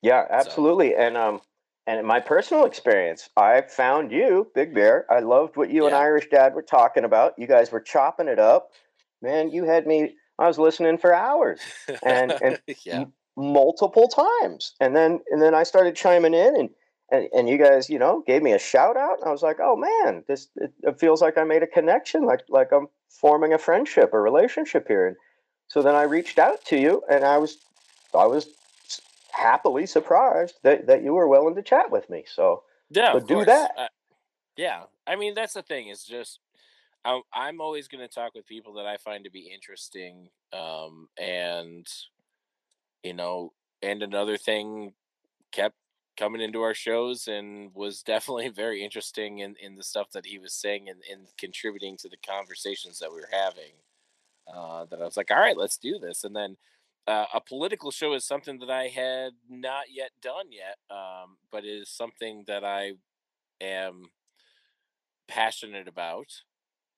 [0.03, 0.95] Yeah, absolutely.
[0.95, 1.41] And um,
[1.87, 5.07] and in my personal experience, I found you, Big Bear.
[5.11, 7.35] I loved what you and Irish Dad were talking about.
[7.39, 8.71] You guys were chopping it up.
[9.23, 10.15] Man, you had me.
[10.39, 11.61] I was listening for hours,
[12.03, 13.05] And- and yeah
[13.37, 16.71] multiple times, and then and then I started chiming in, and
[17.11, 19.19] and, and you guys, you know, gave me a shout out.
[19.19, 22.25] And I was like, oh man, this it, it feels like I made a connection,
[22.25, 25.07] like like I'm forming a friendship, a relationship here.
[25.09, 25.17] And
[25.69, 27.59] so then I reached out to you, and I was
[28.15, 28.49] I was
[29.33, 32.25] happily surprised that that you were willing to chat with me.
[32.27, 33.47] So Yeah, But do course.
[33.47, 33.71] that.
[33.77, 33.89] Uh,
[34.57, 35.89] yeah, I mean that's the thing.
[35.89, 36.41] Is just
[37.05, 41.09] I'm I'm always going to talk with people that I find to be interesting, um,
[41.19, 41.87] and
[43.03, 44.93] you know, and another thing
[45.53, 45.77] kept
[46.17, 50.39] coming into our shows and was definitely very interesting in in the stuff that he
[50.39, 53.73] was saying and, and contributing to the conversations that we were having.
[54.53, 56.57] Uh, that I was like, all right, let's do this, and then.
[57.07, 61.65] Uh, a political show is something that I had not yet done yet, um, but
[61.65, 62.93] it is something that I
[63.61, 64.11] am
[65.27, 66.27] passionate about.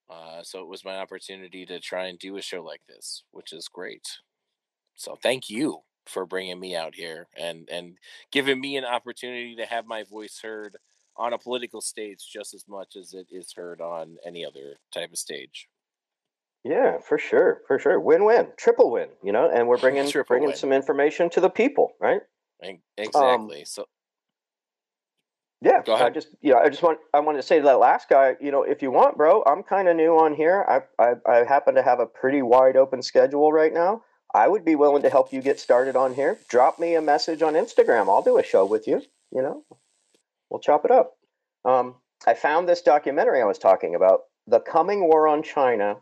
[0.09, 3.53] Uh, so it was my opportunity to try and do a show like this, which
[3.53, 4.07] is great.
[4.95, 7.97] So thank you for bringing me out here and and
[8.31, 10.77] giving me an opportunity to have my voice heard
[11.15, 15.11] on a political stage just as much as it is heard on any other type
[15.11, 15.69] of stage.
[16.63, 19.09] yeah, for sure, for sure, win win, triple win.
[19.21, 20.57] You know, and we're bringing bringing win.
[20.57, 22.21] some information to the people, right?
[22.61, 22.79] And
[23.15, 23.65] um, exactly.
[23.65, 23.85] so
[25.61, 26.09] Yeah, Go I ahead.
[26.09, 28.51] just you know I just want I wanted to say to that last guy, you
[28.51, 30.63] know, if you want, bro, I'm kind of new on here.
[30.67, 34.03] I, I I happen to have a pretty wide open schedule right now.
[34.33, 36.39] I would be willing to help you get started on here.
[36.49, 38.09] Drop me a message on Instagram.
[38.09, 39.01] I'll do a show with you.
[39.31, 39.63] You know,
[40.49, 41.13] we'll chop it up.
[41.65, 45.97] Um, I found this documentary I was talking about, the Coming War on China,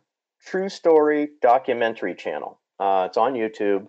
[0.46, 2.60] true story documentary channel.
[2.80, 3.88] Uh, it's on YouTube,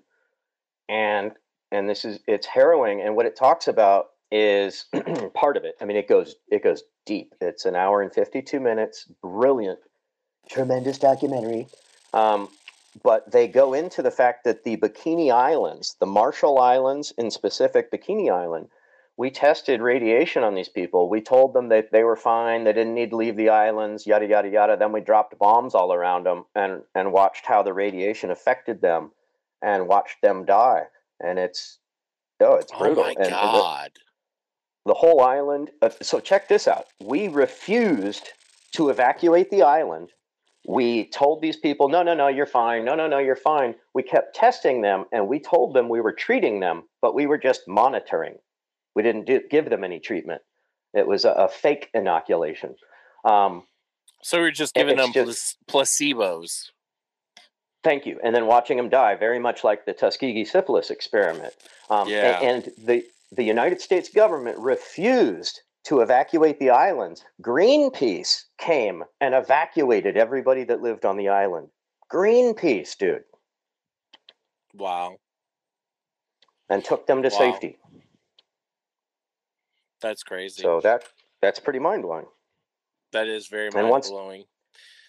[0.88, 1.33] and
[1.70, 3.00] and this is it's harrowing.
[3.00, 4.87] And what it talks about is
[5.35, 5.76] part of it.
[5.81, 7.35] I mean, it goes it goes deep.
[7.40, 9.11] It's an hour and fifty two minutes.
[9.22, 9.78] Brilliant,
[10.48, 11.68] tremendous documentary.
[12.12, 12.48] Um,
[13.02, 17.90] but they go into the fact that the Bikini Islands, the Marshall Islands in specific,
[17.90, 18.68] Bikini Island,
[19.16, 21.09] we tested radiation on these people.
[21.09, 24.26] We told them that they were fine, they didn't need to leave the islands, yada
[24.26, 24.76] yada yada.
[24.76, 29.12] Then we dropped bombs all around them and and watched how the radiation affected them,
[29.61, 30.85] and watched them die.
[31.20, 31.78] And it's
[32.40, 33.05] oh, it's brutal.
[33.05, 33.05] Oh brutal.
[33.05, 33.90] my And- and the- god.
[34.87, 35.70] the whole island.
[35.81, 36.87] Uh, so check this out.
[37.00, 38.31] We refused
[38.72, 40.11] to evacuate the island.
[40.66, 42.85] We told these people, no, no, no, you're fine.
[42.85, 43.75] No, no, no, you're fine.
[43.94, 47.38] We kept testing them and we told them we were treating them, but we were
[47.38, 48.37] just monitoring.
[48.94, 50.42] We didn't do, give them any treatment.
[50.94, 52.77] It was a, a fake inoculation.
[53.25, 53.64] Um,
[54.22, 56.70] So we're just giving them just- placebos.
[57.83, 58.20] Thank you.
[58.22, 61.55] And then watching them die, very much like the Tuskegee syphilis experiment.
[61.90, 62.38] Um, Yeah.
[62.40, 67.25] And the, the United States government refused to evacuate the islands.
[67.42, 71.68] Greenpeace came and evacuated everybody that lived on the island.
[72.12, 73.25] Greenpeace, dude,
[74.75, 75.16] Wow.
[76.68, 77.38] and took them to Wow.
[77.38, 77.79] safety.
[80.01, 80.62] That's crazy.
[80.62, 81.05] So that
[81.40, 82.27] that's pretty mind blowing.
[83.12, 84.45] that is very mind blowing.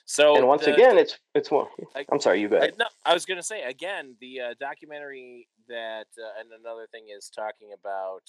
[0.06, 1.70] So and once the- again, it's it's more.
[1.96, 4.54] I- I'm sorry, you go I, no, I was going to say again the uh,
[4.60, 8.24] documentary that uh, and another thing is talking about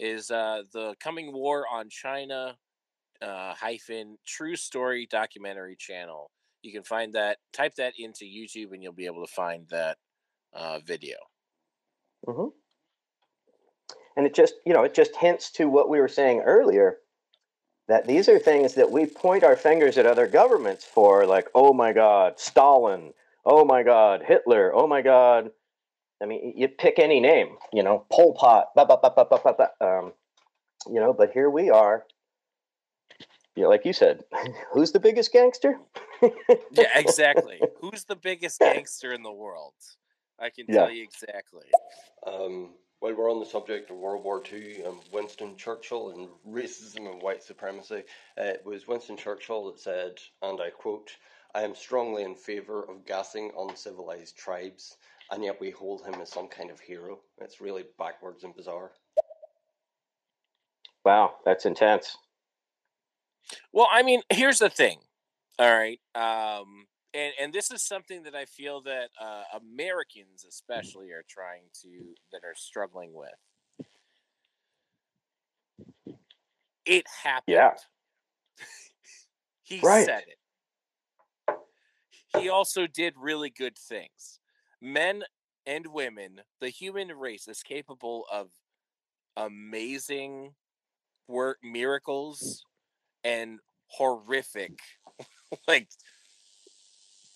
[0.00, 2.56] is uh, the coming war on China
[3.22, 6.30] uh, hyphen true story documentary channel.
[6.62, 7.38] You can find that.
[7.52, 9.98] Type that into YouTube and you'll be able to find that
[10.54, 11.16] uh, video.
[12.26, 12.48] hmm
[14.16, 16.98] And it just, you know, it just hints to what we were saying earlier
[17.88, 21.72] that these are things that we point our fingers at other governments for, like, oh
[21.72, 23.12] my God, Stalin,
[23.44, 25.50] oh my God, Hitler, oh my God.
[26.22, 29.40] I mean, you pick any name, you know, Pol Pot, ba, ba, ba, ba, ba,
[29.42, 30.12] ba, ba, um,
[30.86, 32.04] you know, but here we are.
[33.56, 34.24] You know, like you said,
[34.72, 35.78] who's the biggest gangster?
[36.72, 37.60] Yeah, exactly.
[37.80, 39.74] Who's the biggest gangster in the world?
[40.38, 40.82] I can Yeah.
[40.82, 41.66] tell you exactly.
[42.26, 47.10] Um, while we're on the subject of World War II and Winston Churchill and racism
[47.10, 48.04] and white supremacy,
[48.38, 51.10] uh, it was Winston Churchill that said, and I quote,
[51.54, 54.96] I am strongly in favour of gassing uncivilized tribes,
[55.30, 57.20] and yet we hold him as some kind of hero.
[57.38, 58.92] It's really backwards and bizarre.
[61.04, 62.16] Wow, that's intense.
[63.72, 64.98] Well, I mean, here's the thing.
[65.58, 66.00] All right.
[66.14, 71.64] Um, and, and this is something that I feel that uh, Americans, especially, are trying
[71.82, 71.88] to,
[72.32, 73.30] that are struggling with.
[76.84, 77.44] It happened.
[77.56, 77.72] Yeah.
[79.62, 80.04] he Right.
[80.04, 80.38] said it.
[82.40, 84.39] He also did really good things.
[84.80, 85.24] Men
[85.66, 88.50] and women, the human race is capable of
[89.36, 90.54] amazing
[91.28, 92.64] work miracles
[93.24, 94.78] and horrific
[95.68, 95.88] like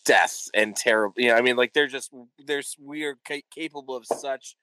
[0.04, 2.12] deaths and terrible you know i mean like they're just
[2.46, 4.56] there's we are ca- capable of such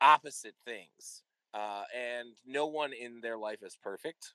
[0.00, 1.22] opposite things
[1.54, 4.34] uh and no one in their life is perfect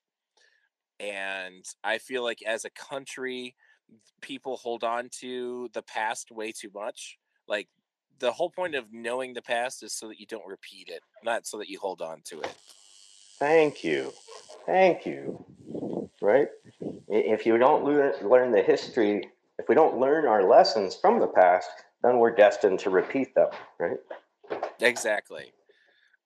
[1.00, 3.56] and i feel like as a country
[4.22, 7.68] people hold on to the past way too much like
[8.20, 11.46] the whole point of knowing the past is so that you don't repeat it not
[11.46, 12.56] so that you hold on to it
[13.42, 14.14] Thank you.
[14.68, 15.44] Thank you.
[16.22, 16.48] Right?
[17.08, 19.28] If you don't learn, the history,
[19.58, 21.68] if we don't learn our lessons from the past,
[22.04, 23.48] then we're destined to repeat them,
[23.80, 23.98] right?
[24.80, 25.54] Exactly.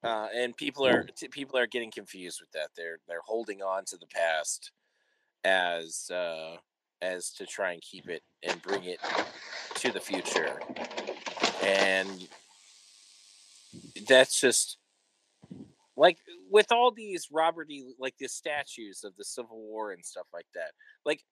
[0.03, 2.71] Uh, and people are t- people are getting confused with that.
[2.75, 4.71] They're they're holding on to the past
[5.45, 6.57] as uh,
[7.01, 8.99] as to try and keep it and bring it
[9.75, 10.59] to the future,
[11.63, 12.27] and
[14.07, 14.77] that's just
[15.97, 16.17] like
[16.49, 17.95] with all these Robert E.
[17.99, 20.71] like the statues of the Civil War and stuff like that.
[21.05, 21.23] Like,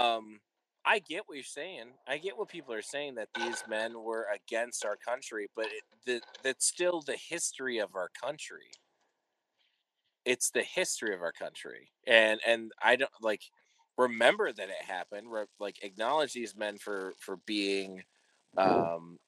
[0.00, 0.40] um,
[0.84, 1.92] I get what you're saying.
[2.08, 5.82] I get what people are saying that these men were against our country, but it,
[6.06, 8.70] the, that's still the history of our country.
[10.24, 13.42] It's the history of our country, and and I don't like
[13.98, 15.30] remember that it happened.
[15.30, 18.02] Re- like acknowledge these men for for being
[18.56, 19.18] um,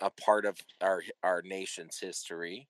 [0.00, 2.68] a part of our our nation's history.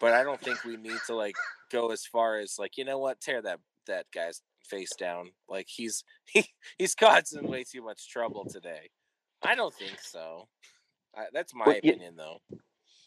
[0.00, 1.36] But I don't think we need to like
[1.70, 5.30] go as far as like, you know what, tear that that guy's face down.
[5.48, 6.46] Like he's he
[6.78, 8.90] he's causing way too much trouble today.
[9.42, 10.48] I don't think so.
[11.16, 12.38] I, that's my Well, you- opinion, though.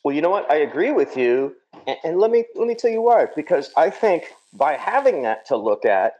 [0.04, 0.50] Well, you know what?
[0.50, 1.56] I agree with you,
[1.86, 3.28] and, and let me let me tell you why.
[3.36, 6.14] Because I think by having that to look at,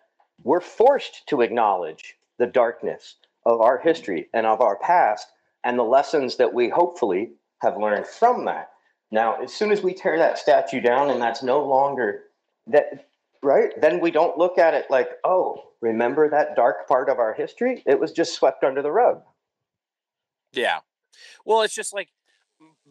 [0.44, 3.16] we're forced to acknowledge the darkness
[3.46, 5.28] of our history and of our past,
[5.64, 7.32] and the lessons that we hopefully
[7.62, 8.70] have learned from that.
[9.12, 12.24] Now, as soon as we tear that statue down, and that's no longer
[12.68, 13.08] that
[13.42, 17.34] right, then we don't look at it like, oh, remember that dark part of our
[17.34, 17.84] history?
[17.86, 19.22] It was just swept under the rug.
[20.52, 20.80] Yeah.
[21.46, 22.10] Well, it's just like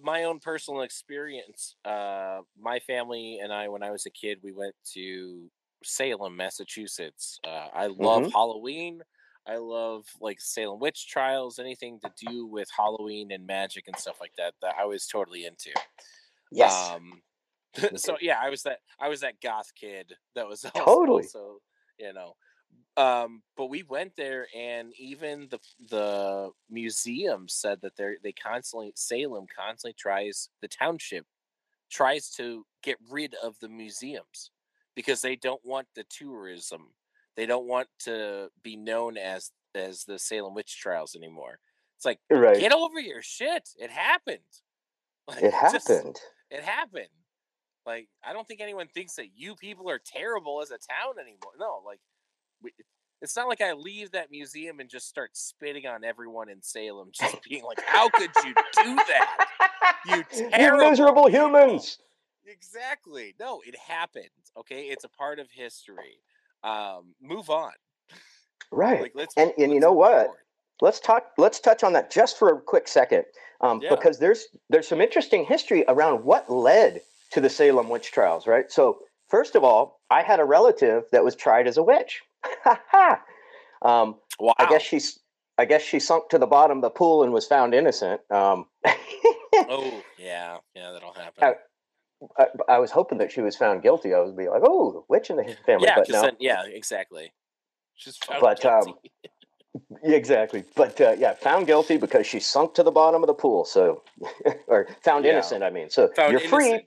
[0.00, 1.76] my own personal experience.
[1.84, 5.50] Uh, my family and I, when I was a kid, we went to
[5.86, 7.38] Salem, Massachusetts.
[7.44, 8.32] Uh, I love Mhm.
[8.32, 9.02] Halloween.
[9.46, 14.20] I love like Salem witch trials, anything to do with Halloween and magic and stuff
[14.20, 14.54] like that.
[14.62, 15.72] That I was totally into.
[16.60, 17.22] Um,
[17.96, 21.22] so yeah, I was that I was that goth kid that was also, Totally.
[21.22, 21.60] so
[21.98, 22.34] you know.
[22.96, 25.60] Um, but we went there, and even the
[25.90, 31.26] the museum said that they they constantly Salem constantly tries the township
[31.90, 34.50] tries to get rid of the museums
[34.96, 36.88] because they don't want the tourism.
[37.36, 41.58] They don't want to be known as as the Salem witch trials anymore.
[41.96, 42.58] It's like right.
[42.58, 43.68] get over your shit.
[43.78, 44.40] It happened.
[45.28, 46.16] Like, it just- happened.
[46.52, 47.08] it happened.
[47.84, 51.52] Like I don't think anyone thinks that you people are terrible as a town anymore.
[51.58, 51.98] No, like
[52.62, 52.70] we,
[53.22, 57.10] it's not like I leave that museum and just start spitting on everyone in Salem,
[57.12, 59.46] just being like, "How could you do that?
[60.06, 61.98] You You terrible miserable humans.
[62.46, 63.34] Exactly.
[63.38, 64.28] No, it happened.
[64.56, 66.20] Okay, it's a part of history.
[66.62, 67.72] Um, move on.
[68.72, 69.00] Right.
[69.02, 70.24] Like let's and and you let's know what?
[70.26, 70.38] forward.
[70.80, 71.32] Let's talk.
[71.38, 73.24] Let's touch on that just for a quick second,
[73.60, 73.90] um, Yeah.
[73.90, 77.00] because there's there's some interesting history around what led
[77.32, 78.46] to the Salem witch trials.
[78.46, 78.70] Right.
[78.70, 82.22] So first of all, I had a relative that was tried as a witch.
[82.44, 83.22] Ha ha.
[83.82, 84.52] Um, Wow.
[84.58, 85.18] I guess she's.
[85.58, 88.20] I guess she sunk to the bottom of the pool and was found innocent.
[88.30, 88.66] Um,
[89.68, 91.54] Oh yeah, yeah, that'll happen.
[92.38, 94.14] I, I was hoping that she was found guilty.
[94.14, 95.86] I would be like, oh, the witch in the family.
[95.86, 96.22] yeah, but no.
[96.22, 97.32] then, yeah, exactly.
[97.94, 99.12] She's found But, um, guilty.
[100.02, 100.64] Yeah, exactly.
[100.74, 103.66] But uh, yeah, found guilty because she sunk to the bottom of the pool.
[103.66, 104.02] So,
[104.68, 105.32] or found Yeah.
[105.32, 105.62] innocent.
[105.62, 106.86] I mean, so found you're free.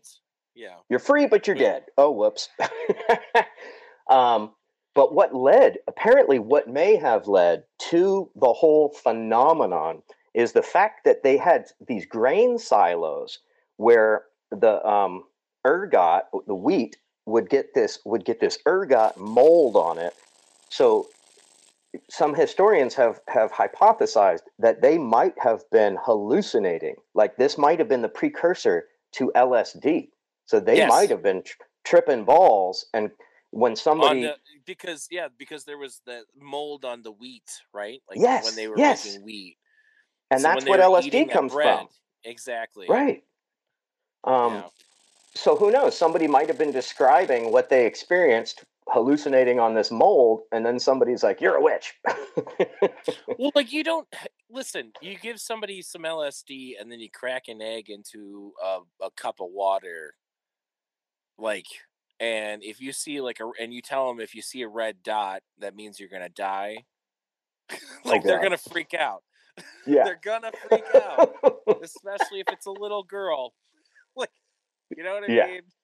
[0.55, 0.75] Yeah.
[0.89, 1.73] You're free, but you're Yeah.
[1.73, 1.85] dead.
[1.99, 2.49] Oh, whoops.
[4.09, 4.55] um,
[4.95, 10.01] but what led, apparently, what may have led to the whole phenomenon
[10.33, 13.39] is the fact that they had these grain silos
[13.77, 15.23] where the um,
[15.65, 20.13] ergot, the wheat, would get this would get this ergot mold on it.
[20.69, 21.09] So
[22.09, 27.87] some historians have have hypothesized that they might have been hallucinating like this might have
[27.87, 30.09] been the precursor to lsd
[30.45, 30.89] so they Yes.
[30.89, 33.09] might have been tr- tripping balls and
[33.51, 34.35] when somebody the
[34.65, 38.67] because yeah because there was the mold on the wheat right like Yes, when they
[38.67, 39.05] were yes.
[39.05, 39.57] making wheat
[40.29, 41.89] and So that's what lsd that comes bread, from
[42.23, 43.23] exactly right
[44.23, 44.63] um yeah.
[45.35, 45.97] so who knows?
[45.97, 51.23] Somebody might have been describing what they experienced hallucinating on this mold and then somebody's
[51.23, 51.93] like you're a witch.
[53.37, 54.07] Well like you don't
[54.51, 59.11] listen you give somebody some lsd and then you crack an egg into a, a
[59.11, 60.15] cup of water
[61.37, 61.67] like
[62.19, 64.97] and if you see like a and you tell them if you see a red
[65.03, 66.85] dot that means you're gonna die.
[68.03, 69.23] Like they're gonna freak out.
[69.85, 70.05] Yeah.
[70.05, 71.35] They're gonna freak out
[71.83, 73.53] especially if it's a little girl
[74.95, 75.45] you know what i Yeah.
[75.47, 75.75] mean kids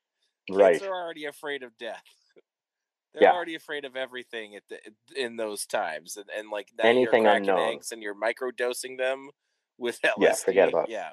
[0.57, 2.03] right are already afraid of death.
[3.13, 3.31] They're Yeah.
[3.33, 4.77] already afraid of everything at the,
[5.15, 7.75] in those times, and, and like now Anything you're unknown.
[7.75, 9.29] eggs and you're microdosing them
[9.77, 10.13] with LSD.
[10.19, 10.91] Yeah, forget about it.
[10.91, 11.11] Yeah,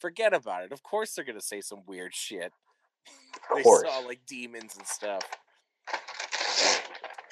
[0.00, 0.72] forget about it.
[0.72, 2.52] Of course, they're gonna say some weird shit.
[3.50, 5.22] of They saw like demons and stuff.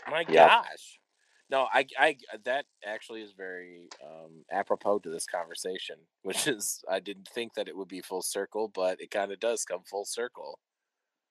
[0.09, 0.29] My Yep.
[0.29, 1.01] gosh.
[1.53, 6.99] No, I, I, that actually is very um, apropos to this conversation, which is I
[6.99, 10.07] didn't think that it would be full circle, but it kind of does come full
[10.07, 10.59] circle.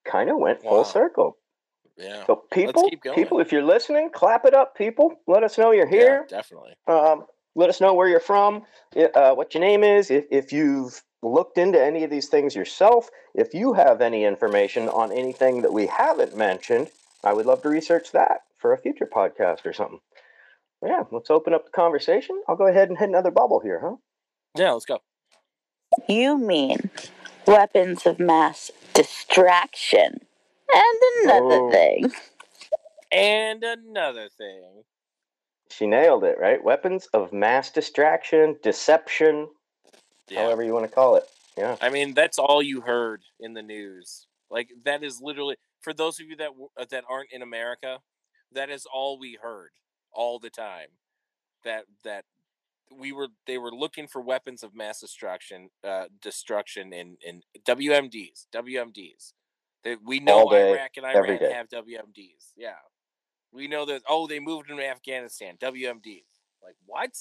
[0.05, 0.69] kind of went Wow.
[0.69, 1.37] full circle
[1.97, 2.23] Yeah.
[2.27, 5.15] So people, people, if you're listening, clap it up, people.
[5.25, 6.27] Let us know you're here.
[6.29, 6.73] Yeah, definitely.
[6.87, 8.63] Um, let us know where you're from,
[8.95, 13.09] uh, what your name is, if, if you've looked into any of these things yourself,
[13.35, 16.89] if you have any information on anything that we haven't mentioned,
[17.23, 19.99] I would love to research that for a future podcast or something.
[20.83, 22.41] Yeah, let's open up the conversation.
[22.47, 23.95] I'll go ahead and hit another bubble here, huh?
[24.57, 24.99] Yeah, let's go.
[26.07, 26.89] You mean
[27.45, 30.21] weapons of mass distraction.
[30.73, 31.71] And another Oh.
[31.71, 32.11] thing.
[33.11, 34.83] And another thing.
[35.69, 36.63] She nailed it, right?
[36.63, 39.49] Weapons of mass distraction, deception,
[40.29, 40.43] Yeah.
[40.43, 41.29] however you want to call it.
[41.57, 41.77] Yeah.
[41.81, 44.27] I mean, that's all you heard in the news.
[44.49, 47.99] Like that is literally for those of you that uh, that aren't in America,
[48.51, 49.71] that is all we heard
[50.13, 50.87] all the time.
[51.63, 52.25] That that
[52.91, 58.47] we were they were looking for weapons of mass destruction uh destruction in in WMDs
[58.53, 59.33] WMDs
[59.85, 62.73] that we know day, Iraq and Iran have WMDs yeah
[63.53, 66.25] we know that oh they moved into Afghanistan WMDs
[66.61, 67.11] like what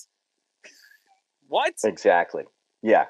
[1.51, 2.45] what Exactly.
[2.81, 3.07] Yeah.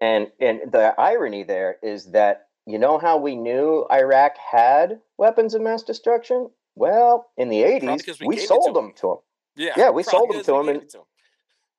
[0.00, 5.54] And and the irony there is that you know how we knew Iraq had weapons
[5.54, 6.48] of mass destruction?
[6.78, 9.16] Well, in the Probably eighties, 'cause we we, sold them to them
[9.56, 11.04] yeah Yeah, we sold them to because we 'em gave and- to 'em.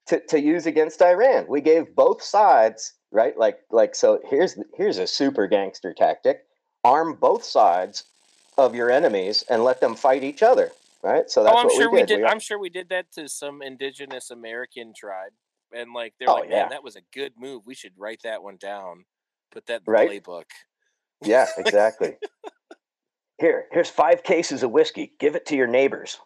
[0.07, 1.45] to, to use against Iran.
[1.47, 3.37] We gave both sides, right?
[3.37, 6.45] Like like so here's here's a super gangster tactic.
[6.83, 8.05] Arm both sides
[8.57, 10.71] of your enemies and let them fight each other.
[11.01, 11.29] Right?
[11.29, 12.17] So oh, that's oh, I'm what sure we did.
[12.19, 15.31] We- I'm sure we did that to some indigenous American tribe,
[15.71, 16.61] and like they're Oh, like, yeah.
[16.63, 17.61] man, that was a good move.
[17.65, 19.05] We should write that one down,
[19.51, 20.23] put that in the Right.
[20.23, 20.45] playbook.
[21.21, 22.17] yeah, exactly.
[23.39, 25.13] Here, here's five cases of whiskey.
[25.19, 26.19] Give it to your neighbors.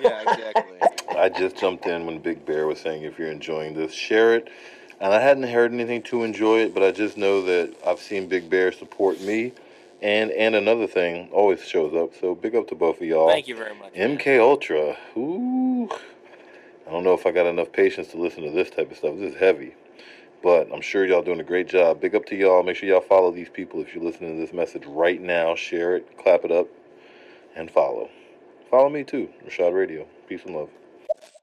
[0.00, 0.78] Yeah, exactly.
[1.16, 4.48] I just jumped in when Big Bear was saying if you're enjoying this, share it.
[5.00, 8.28] And I hadn't heard anything to enjoy it, but I just know that I've seen
[8.28, 9.52] Big Bear support me.
[10.00, 12.10] And and another thing always shows up.
[12.20, 13.28] So big up to both of y'all.
[13.28, 13.94] Thank you very much.
[13.94, 14.18] man.
[14.18, 14.96] MK Ultra.
[15.16, 15.88] Ooh.
[16.86, 19.16] I don't know if I got enough patience to listen to this type of stuff.
[19.16, 19.74] This is heavy.
[20.42, 22.00] But I'm sure y'all doing a great job.
[22.00, 22.62] Big up to y'all.
[22.62, 25.54] Make sure y'all follow these people if you're listening to this message right now.
[25.54, 26.66] Share it, clap it up,
[27.54, 28.10] and follow.
[28.70, 30.06] Follow me too, Rashad Radio.
[30.28, 30.70] Peace and love.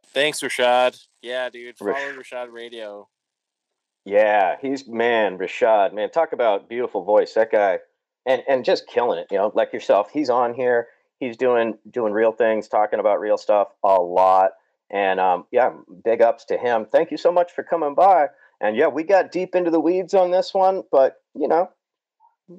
[0.08, 1.00] Thanks, Rashad.
[1.22, 1.78] Yeah, dude.
[1.78, 3.08] Follow Rash- Rashad Radio.
[4.06, 7.34] Yeah, he's man, Rashad, man, talk about beautiful voice.
[7.34, 7.80] That guy
[8.26, 10.10] and and just killing it, you know, like yourself.
[10.12, 10.88] He's on here,
[11.20, 14.52] he's doing doing real things, talking about real stuff a lot.
[14.90, 15.72] And um yeah,
[16.04, 16.88] big ups to him.
[16.92, 18.28] Thank you so much for coming by.
[18.62, 21.70] And yeah, we got deep into the weeds on this one, but you know,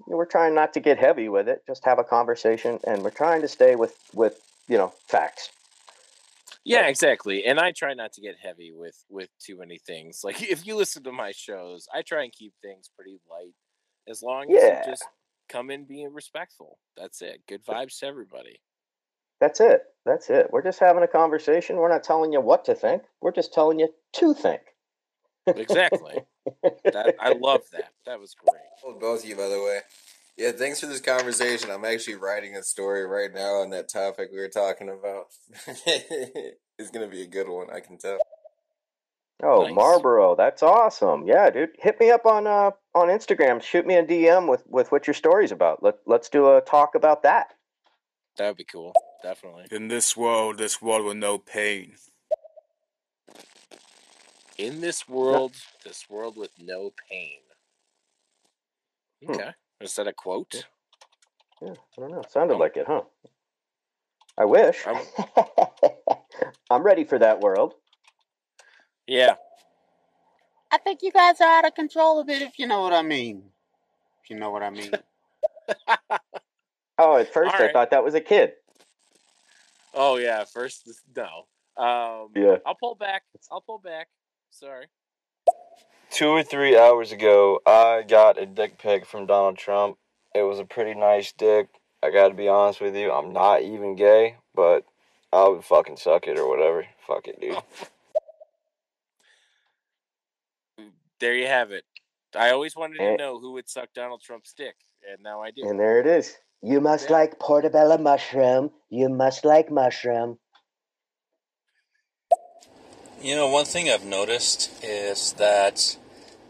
[0.07, 3.41] we're trying not to get heavy with it, just have a conversation and we're trying
[3.43, 5.51] to stay with with, you know, facts.
[6.65, 7.45] Yeah, exactly.
[7.47, 10.23] And I try not to get heavy with with too many things.
[10.25, 13.55] Like if you listen to my shows, I try and keep things pretty light,
[14.09, 14.79] as long as Yeah.
[14.87, 15.05] you just
[15.49, 16.79] come in being respectful.
[16.97, 17.43] That's it.
[17.49, 18.61] Good vibes to everybody.
[19.41, 19.83] That's it.
[20.05, 20.49] That's it.
[20.53, 21.77] We're just having a conversation.
[21.77, 23.03] We're not telling you what to think.
[23.23, 24.61] We're just telling you to think.
[25.57, 26.25] Exactly.
[26.85, 27.93] that, I love that.
[28.07, 28.61] That was great.
[28.83, 29.81] Well, both of you, by the way.
[30.39, 31.71] Yeah, thanks for this conversation.
[31.71, 35.27] I'm actually writing a story right now on that topic we were talking about.
[35.87, 38.17] it's gonna be a good one, I can tell.
[39.43, 39.75] Oh, Nice.
[39.75, 41.27] Marlboro, that's awesome.
[41.27, 41.71] Yeah, dude.
[41.79, 43.63] Hit me up on uh on Instagram.
[43.63, 45.83] Shoot me a DM with with what your story's about.
[45.83, 47.55] Let let's do a talk about that.
[48.39, 48.95] That would be cool.
[49.23, 49.67] Definitely.
[49.71, 51.95] In this world, this world with no pain.
[54.61, 55.55] In this world,
[55.85, 57.39] this world with no pain.
[59.25, 59.33] Hmm.
[59.33, 59.51] Okay.
[59.81, 60.67] Is that a quote?
[61.63, 62.23] Yeah, I don't know.
[62.29, 63.05] Sounded Um, like it, huh?
[64.37, 64.87] I wish.
[64.87, 65.07] I'm-
[66.71, 67.75] I'm ready for that world.
[69.07, 69.37] Yeah.
[70.71, 73.01] I think you guys are out of control of it, if you know what I
[73.01, 73.51] mean.
[74.23, 74.93] If you know what I mean.
[76.99, 77.73] Oh, at first All I right.
[77.73, 78.53] thought that was a kid.
[79.95, 80.45] Oh yeah.
[80.45, 80.87] First,
[81.17, 81.47] no.
[81.83, 82.59] Um, Yeah.
[82.67, 83.23] I'll pull back.
[83.51, 84.09] I'll pull back.
[84.51, 84.87] Sorry.
[86.11, 89.97] Two or three hours ago, I got a dick pic from Donald Trump.
[90.35, 91.69] It was a pretty nice dick.
[92.03, 94.85] I gotta be honest with you, I'm not even gay, but
[95.33, 96.87] I would fucking suck it or whatever.
[97.07, 97.57] Fuck it, dude.
[101.21, 101.85] There you have it.
[102.35, 103.17] I always wanted to Eh.
[103.17, 104.77] know who would suck Donald Trump's dick,
[105.11, 105.69] and now I do.
[105.69, 106.39] And there it is.
[106.63, 107.17] You must Yeah.
[107.17, 108.73] like portobello mushroom.
[108.89, 110.39] You must like mushroom.
[113.21, 115.97] You know, one thing I've noticed is that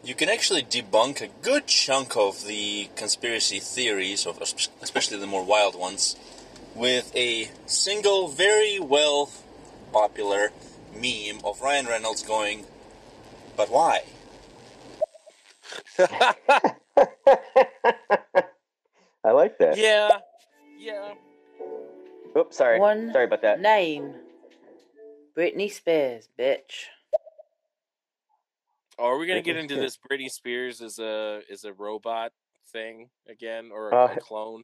[0.05, 5.45] you can actually debunk a good chunk of the conspiracy theories, of especially the more
[5.45, 6.15] wild ones,
[6.77, 9.31] with a single, very well
[9.93, 10.53] popular
[10.95, 12.67] meme of Ryan Reynolds going,
[13.57, 14.05] "But why?"
[15.99, 16.75] I
[19.33, 19.77] like that.
[19.77, 20.09] Yeah.
[20.79, 21.15] Yeah.
[22.37, 22.79] Oops, sorry.
[22.79, 23.61] One Sorry about that.
[23.61, 24.15] name.
[25.37, 26.87] Britney Spears, bitch.
[28.99, 29.99] Oh, are we gonna get into Spears.
[30.11, 30.19] this?
[30.19, 32.33] Britney Spears is a is a robot
[32.73, 34.63] thing again, or a, Uh, a clone?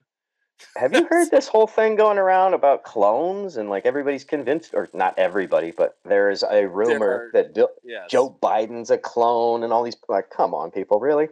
[0.76, 4.88] Have you heard this whole thing going around about clones and like everybody's convinced, or
[4.94, 8.10] not everybody, but there's a rumor are- that Bill, Yes.
[8.10, 11.28] Joe Biden's a clone and all these like, come on, people, really?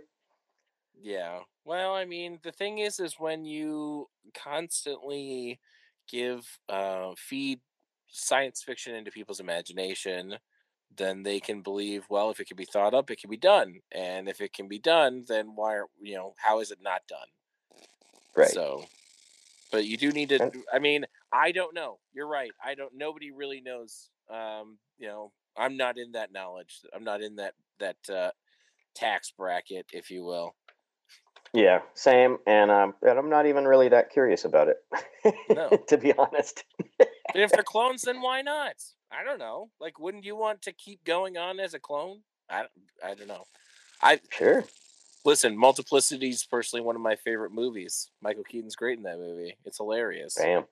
[1.00, 1.40] Yeah.
[1.66, 5.58] Well, I mean, the thing is, is when you constantly
[6.08, 7.60] give, uh, feed
[8.14, 10.36] science fiction into people's imagination,
[10.96, 13.80] then they can believe, well, if it can be thought up, it can be done,
[13.92, 17.02] and if it can be done, then why are you know how is it not
[17.08, 17.28] done?
[18.36, 18.48] Right.
[18.48, 18.84] So
[19.74, 20.52] but you do need to.
[20.72, 21.98] I mean, I don't know.
[22.12, 22.52] You're right.
[22.64, 22.92] I don't.
[22.94, 24.08] Nobody really knows.
[24.30, 26.78] Um, you know, I'm not in that knowledge.
[26.94, 28.30] I'm not in that that uh,
[28.94, 30.54] tax bracket, if you will.
[31.52, 32.38] Yeah, same.
[32.46, 35.68] And um, and I'm not even really that curious about it, No.
[35.88, 36.62] to be honest.
[37.34, 38.74] But if they're clones, then why not?
[39.10, 39.68] I don't know.
[39.80, 42.20] Like, wouldn't you want to keep going on as a clone?
[42.48, 42.70] I don't,
[43.04, 43.44] I don't know.
[44.00, 44.64] I sure.
[45.24, 48.10] Listen, Multiplicity is personally one of my favorite movies.
[48.22, 49.56] Michael Keaton's great in that movie.
[49.64, 50.34] It's hilarious.
[50.36, 50.60] Bam.
[50.62, 50.66] You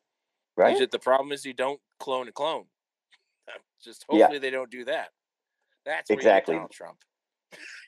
[0.57, 0.77] Right?
[0.79, 2.67] ju- the problem is you don't clone a clone.
[3.49, 3.53] Uh,
[3.83, 4.25] just Yeah.
[4.27, 5.09] hopefully they don't do that.
[5.85, 6.55] That's where you get Exactly.
[6.55, 6.99] Donald Trump.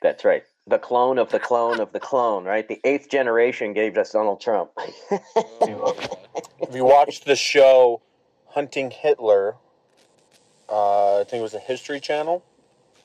[0.03, 0.45] That's right.
[0.67, 2.67] The clone of the clone of the clone, right?
[2.67, 4.71] The eighth generation gave us Donald Trump.
[4.77, 5.95] Oh,
[6.61, 8.03] if you watched the show
[8.55, 9.57] Hunting Hitler,
[10.69, 12.45] uh, I think it was a History Channel.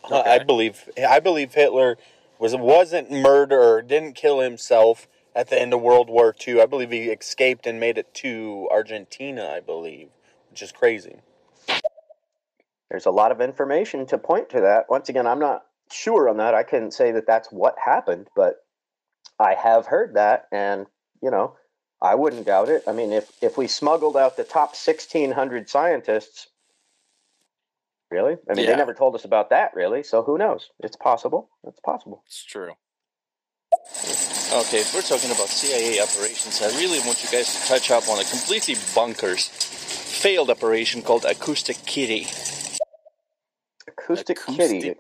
[0.04, 1.98] Uh, I believe I believe Hitler
[2.38, 6.62] was wasn't murder, didn't kill himself at the end of World War II.
[6.62, 9.48] I believe he escaped and made it to Argentina.
[9.48, 10.10] I believe,
[10.52, 11.18] which is crazy.
[12.92, 14.86] There's a lot of information to point to that.
[14.88, 16.54] Once again, I'm not sure on that.
[16.54, 18.58] I couldn't say that that's what happened, but
[19.40, 20.86] I have heard that, and
[21.24, 21.56] you know,
[22.02, 22.84] I wouldn't doubt it.
[22.88, 26.48] I mean, if if we smuggled out the top 1,600 scientists,
[28.10, 28.38] really?
[28.50, 28.72] I mean, Yeah.
[28.72, 30.04] they never told us about that, really.
[30.04, 30.70] So who knows?
[30.80, 31.50] It's possible.
[31.68, 32.24] It's possible.
[32.26, 32.74] It's true.
[34.52, 38.08] Okay, if we're talking about CIA operations, I really want you guys to touch up
[38.10, 42.28] on a completely bonkers failed operation called Acoustic Kitty.
[43.88, 44.96] Acoustic, Kitty.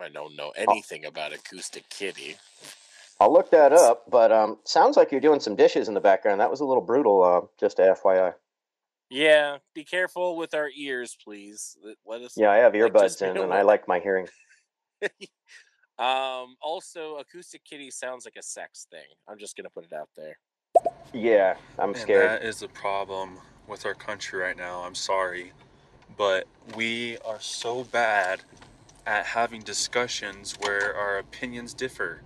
[0.00, 2.36] I don't know anything about Acoustic Kitty.
[3.18, 6.40] I'll look that up, but um, sounds like you're doing some dishes in the background.
[6.40, 8.34] That was a little brutal, uh, just FYI.
[9.08, 11.76] Yeah, be careful with our ears, please.
[11.82, 12.34] Let- Let us.
[12.36, 13.54] Yeah, I have earbuds just be in, and.
[13.54, 14.28] I like my hearing.
[15.98, 16.56] Um.
[16.60, 19.06] Also, Acoustic Kitty sounds like a sex thing.
[19.26, 20.36] I'm just gonna put it out there.
[21.14, 22.28] Yeah, I'm and scared.
[22.28, 24.82] that is the problem with our country right now.
[24.82, 25.52] I'm sorry,
[26.18, 26.46] but
[26.76, 28.42] we are so bad
[29.06, 32.20] at having discussions where our opinions differ.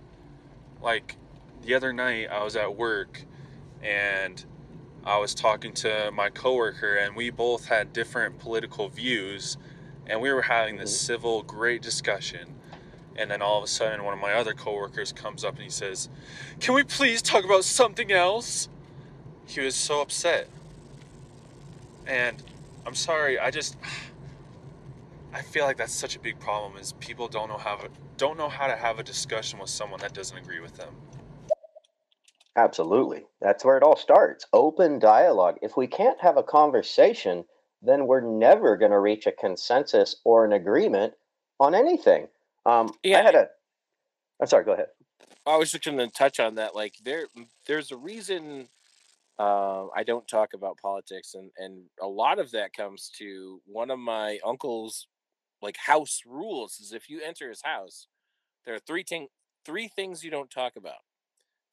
[0.81, 1.15] Like
[1.63, 3.23] the other night, I was at work
[3.83, 4.43] and
[5.03, 9.57] I was talking to my coworker, and we both had different political views,
[10.05, 11.05] and we were having this mm-hmm.
[11.05, 12.53] civil, great discussion.
[13.15, 15.69] And then all of a sudden, one of my other coworkers comes up and he
[15.69, 16.07] says,
[16.59, 18.69] Can we please talk about something else?
[19.47, 20.47] He was so upset.
[22.07, 22.41] And
[22.85, 23.75] I'm sorry, I just
[25.33, 28.37] I feel like that's such a big problem is people don't know how to, don't
[28.37, 30.93] know how to have a discussion with someone that doesn't agree with them.
[32.57, 33.23] Absolutely.
[33.39, 34.45] That's where it all starts.
[34.51, 35.57] Open dialogue.
[35.61, 37.45] If we can't have a conversation,
[37.81, 41.13] then we're never going to reach a consensus or an agreement
[41.59, 42.27] on anything.
[42.65, 43.47] Um, I had a.
[44.41, 44.65] I'm sorry.
[44.65, 44.87] Go ahead.
[45.45, 46.75] I was just going to touch on that.
[46.75, 47.27] Like there,
[47.67, 48.67] there's a reason
[49.39, 53.89] uh, I don't talk about politics, and and a lot of that comes to one
[53.89, 55.07] of my uncle's
[55.61, 58.07] like house rules is if you enter his house,
[58.65, 59.27] there are three thing
[59.65, 61.01] three things you don't talk about: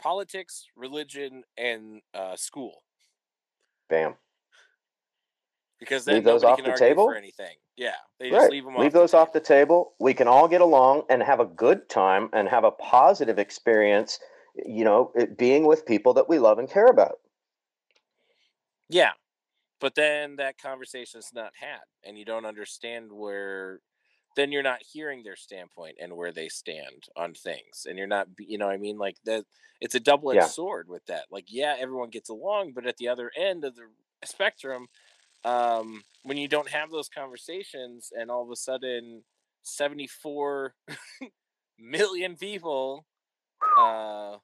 [0.00, 2.82] politics, religion, and uh, school.
[3.88, 4.14] Bam.
[5.78, 7.06] Because then Leave those off can the argue table?
[7.06, 7.56] for anything.
[7.76, 8.50] Yeah, they just Right.
[8.50, 9.94] leave them Leave those off the table.
[10.00, 14.18] We can all get along and have a good time and have a positive experience.
[14.56, 17.20] You know, being with people that we love and care about.
[18.88, 19.12] Yeah.
[19.80, 23.80] But then that conversation is not had and you don't understand where
[24.36, 28.28] then you're not hearing their standpoint and where they stand on things and you're not
[28.38, 29.44] you know what I mean like that
[29.80, 30.48] it's a double-edged Yeah.
[30.48, 31.26] sword with that.
[31.30, 33.88] Like yeah, everyone gets along, but at the other end of the
[34.24, 34.88] spectrum
[35.44, 39.24] um when you don't have those conversations and all of a sudden
[39.62, 40.74] 74
[41.78, 43.06] million people
[43.76, 44.38] uh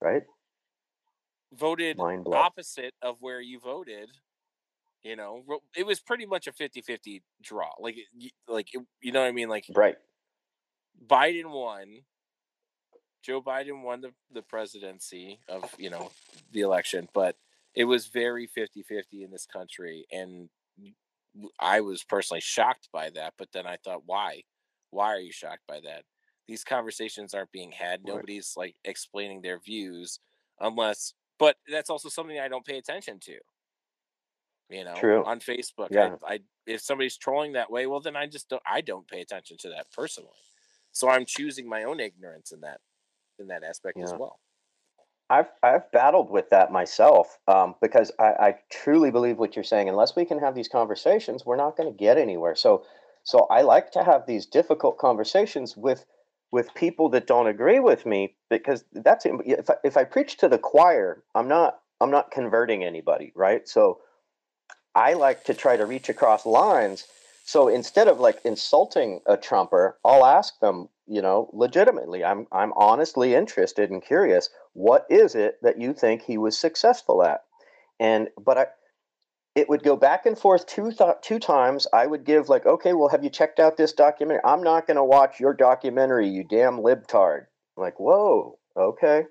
[0.00, 0.24] Right.
[1.52, 4.10] voted opposite of where you voted
[5.08, 5.42] you know
[5.74, 7.96] it was pretty much a 50-50 draw like
[8.46, 8.68] like
[9.00, 9.48] you know what i mean?
[9.48, 9.96] Like Right.
[11.06, 12.02] biden won.
[13.22, 16.10] Joe biden won the, the presidency of you know
[16.52, 17.36] the election but
[17.74, 20.48] it was very 50-50 in this country and
[21.58, 24.42] i was personally shocked by that but then i thought why?
[24.90, 26.04] Why are you shocked by that?
[26.46, 28.04] These conversations aren't being had.
[28.04, 30.18] Nobody's like explaining their views
[30.60, 33.38] unless but that's also something i don't pay attention to
[34.70, 35.24] you know True.
[35.24, 36.16] on facebook Yeah.
[36.26, 39.20] I, I if somebody's trolling that way well then i just don't i don't pay
[39.20, 40.30] attention to that personally
[40.92, 42.80] so i'm choosing my own ignorance in that
[43.38, 44.38] in that aspect as well
[45.30, 49.88] I've I've battled with that myself um, because I, I truly believe what you're saying.
[49.88, 52.54] Unless we can have these conversations, we're not going to get anywhere.
[52.56, 52.84] So
[53.24, 56.06] so I like to have these difficult conversations with
[56.50, 60.48] with people that don't agree with me because that's if I, if I preach to
[60.48, 63.68] the choir, I'm not I'm not converting anybody, right?
[63.68, 64.00] So
[64.98, 67.06] I like to try to reach across lines.
[67.44, 72.24] So instead of like insulting a Trumper, I'll ask them, you know, legitimately.
[72.24, 74.50] I'm I'm honestly interested and curious.
[74.72, 77.44] What is it that you think he was successful at?
[78.00, 78.66] And but I
[79.54, 81.86] it would go back and forth two th- two times.
[81.92, 84.42] I would give like, okay, well, have you checked out this documentary?
[84.44, 87.46] I'm not going to watch your documentary, you damn libtard.
[87.76, 89.26] I'm like, whoa, okay,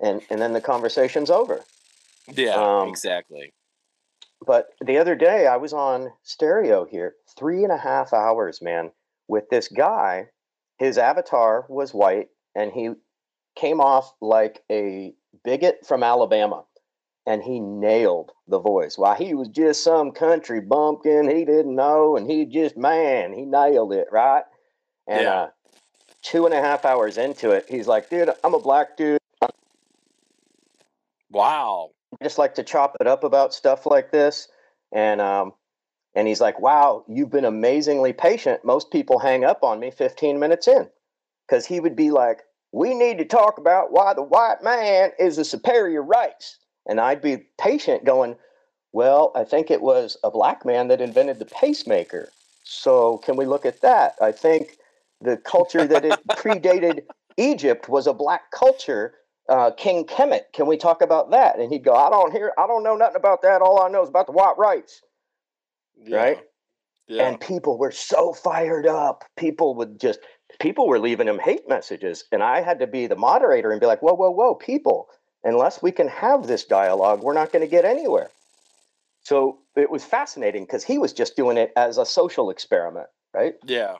[0.00, 1.64] and and then the conversation's over.
[2.34, 3.52] Yeah, Um, exactly.
[4.44, 8.90] But the other day, I was on stereo here, three and a half hours, man,
[9.28, 10.28] with this guy.
[10.78, 12.90] His avatar was white, and he
[13.54, 15.14] came off like a
[15.44, 16.64] bigot from Alabama,
[17.24, 18.98] and he nailed the voice.
[18.98, 21.28] Why, he was just some country bumpkin.
[21.30, 24.44] He didn't know, and he just, man, he nailed it, right?
[25.06, 25.34] And Yeah.
[25.34, 25.50] uh,
[26.22, 29.20] two and a half hours into it, he's like, dude, I'm a black dude.
[31.30, 31.90] Wow.
[32.22, 34.48] Just like to chop it up about stuff like this.
[34.92, 35.52] And um,
[36.14, 38.64] and he's like, "Wow, you've been amazingly patient.
[38.64, 40.88] Most people hang up on me 15 minutes in."
[41.48, 42.42] Cuz he would be like,
[42.72, 47.22] "We need to talk about why the white man is a superior race." And I'd
[47.22, 48.36] be patient going,
[48.92, 52.28] "Well, I think it was a black man that invented the pacemaker.
[52.64, 54.16] So, can we look at that?
[54.20, 54.76] I think
[55.20, 57.04] the culture that it predated
[57.36, 59.14] Egypt was a black culture
[59.48, 60.52] uh, King Kemet.
[60.52, 61.58] Can we talk about that?
[61.58, 63.62] And he'd go, I don't hear, I don't know nothing about that.
[63.62, 65.02] All I know is about the white race,
[66.08, 66.38] right?
[67.08, 67.28] Yeah.
[67.28, 69.24] And people were so fired up.
[69.36, 70.20] People would just,
[70.60, 73.86] people were leaving him hate messages, and I had to be the moderator and be
[73.86, 75.08] like, whoa, whoa, whoa, people!
[75.44, 78.30] Unless we can have this dialogue, we're not going to get anywhere.
[79.22, 83.54] So it was fascinating because he was just doing it as a social experiment, right?
[83.64, 83.96] Yeah.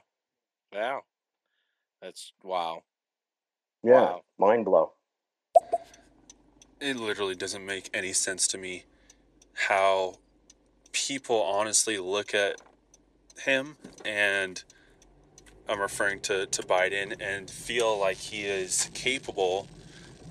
[0.72, 1.00] Yeah.
[2.00, 2.82] That's wow.
[3.82, 4.22] Yeah, Wow.
[4.38, 4.92] mind blow.
[6.82, 8.82] It literally doesn't make any sense to me
[9.68, 10.16] how
[10.90, 12.60] people honestly look at
[13.44, 14.64] him and
[15.68, 19.68] I'm referring to, to Biden and feel like he is capable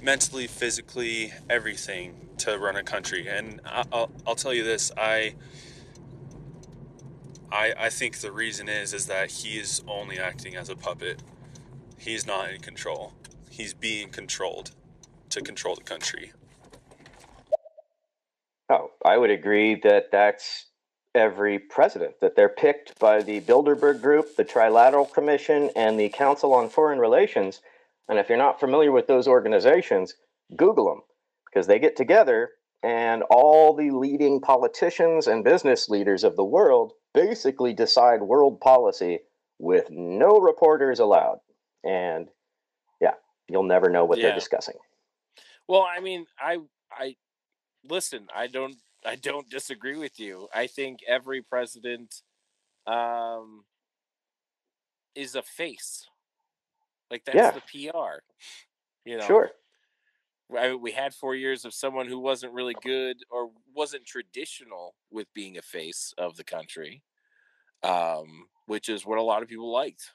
[0.01, 3.29] mentally, physically, everything to run a country.
[3.29, 5.35] And I'll, I'll tell you this, I,
[7.49, 11.23] I I think the reason is is that he is only acting as a puppet.
[11.97, 13.13] He's not in control.
[13.49, 14.71] He's being controlled
[15.29, 16.33] to control the country.
[19.05, 20.67] I would agree that that's
[21.13, 26.53] every president, that they're picked by the Bilderberg Group, the Trilateral Commission, and the Council
[26.53, 27.61] on Foreign Relations.
[28.07, 30.15] And if you're not familiar with those organizations,
[30.55, 31.01] Google them
[31.45, 32.51] because they get together
[32.83, 39.19] and all the leading politicians and business leaders of the world basically decide world policy
[39.59, 41.39] with no reporters allowed.
[41.83, 42.29] And
[42.99, 43.13] yeah,
[43.47, 44.27] you'll never know what Yeah.
[44.27, 44.75] they're discussing.
[45.67, 46.59] Well, I mean, I
[46.91, 47.15] I
[47.83, 50.47] listen, I don't I don't disagree with you.
[50.53, 52.21] I think every president
[52.87, 53.65] um
[55.15, 56.07] is a face.
[57.09, 57.51] Like that's Yeah.
[57.51, 58.23] the PR.
[59.05, 59.27] You know.
[59.27, 59.51] Sure.
[60.57, 65.33] I, we had 4 years of someone who wasn't really good or wasn't traditional with
[65.33, 67.03] being a face of the country.
[67.83, 70.11] Um which is what a lot of people liked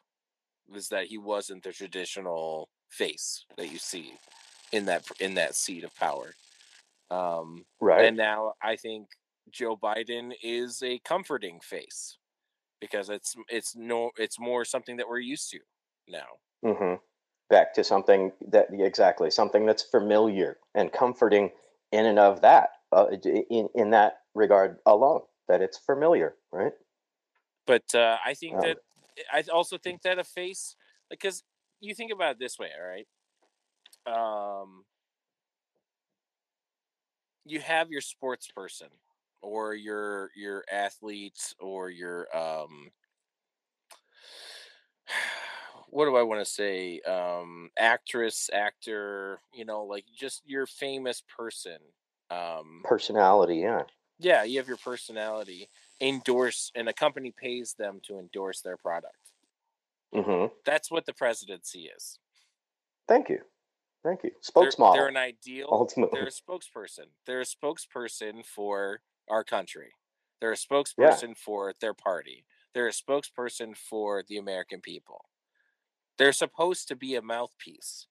[0.69, 4.15] was that he wasn't the traditional face that you see
[4.73, 6.35] in that in that seat of power.
[7.11, 8.07] Um, Right.
[8.07, 9.09] And now I think
[9.51, 12.19] Joe Biden is a comforting face
[12.81, 15.61] because it's it's no it's more something that we're used to
[16.09, 16.39] now.
[16.63, 16.95] hmm
[17.49, 21.53] Back to something that exactly something that's familiar and comforting
[21.93, 23.07] in and of that, uh,
[23.51, 26.73] in in that regard alone, that it's familiar, right?
[27.67, 28.79] But uh, I think Um, that
[29.33, 30.77] I also think that a face
[31.11, 31.43] because
[31.81, 33.07] you think about it this way, all right?
[34.07, 34.85] Um,
[37.47, 38.89] you have your sports person
[39.43, 42.91] or your your athletes or your um
[45.91, 47.01] what do I want to say?
[47.01, 51.79] Um, actress, actor, you know, like just your famous person.
[52.31, 53.85] Um, Personality, yeah.
[54.19, 55.69] yeah, you have your personality
[56.01, 59.33] endorse, and a company pays them to endorse their product.
[60.13, 62.19] hmm That's what the presidency is.
[63.09, 63.45] Thank you,
[64.07, 64.31] thank you.
[64.55, 64.95] They're, Spokesmodel.
[64.95, 65.69] they're an ideal.
[65.71, 66.19] Ultimately.
[66.19, 67.07] They're a spokesperson.
[67.27, 69.91] They're a spokesperson for our country.
[70.41, 72.45] They're a spokesperson for their party.
[72.75, 75.27] They're a spokesperson for the American people.
[76.19, 78.07] They're supposed to be a mouthpiece.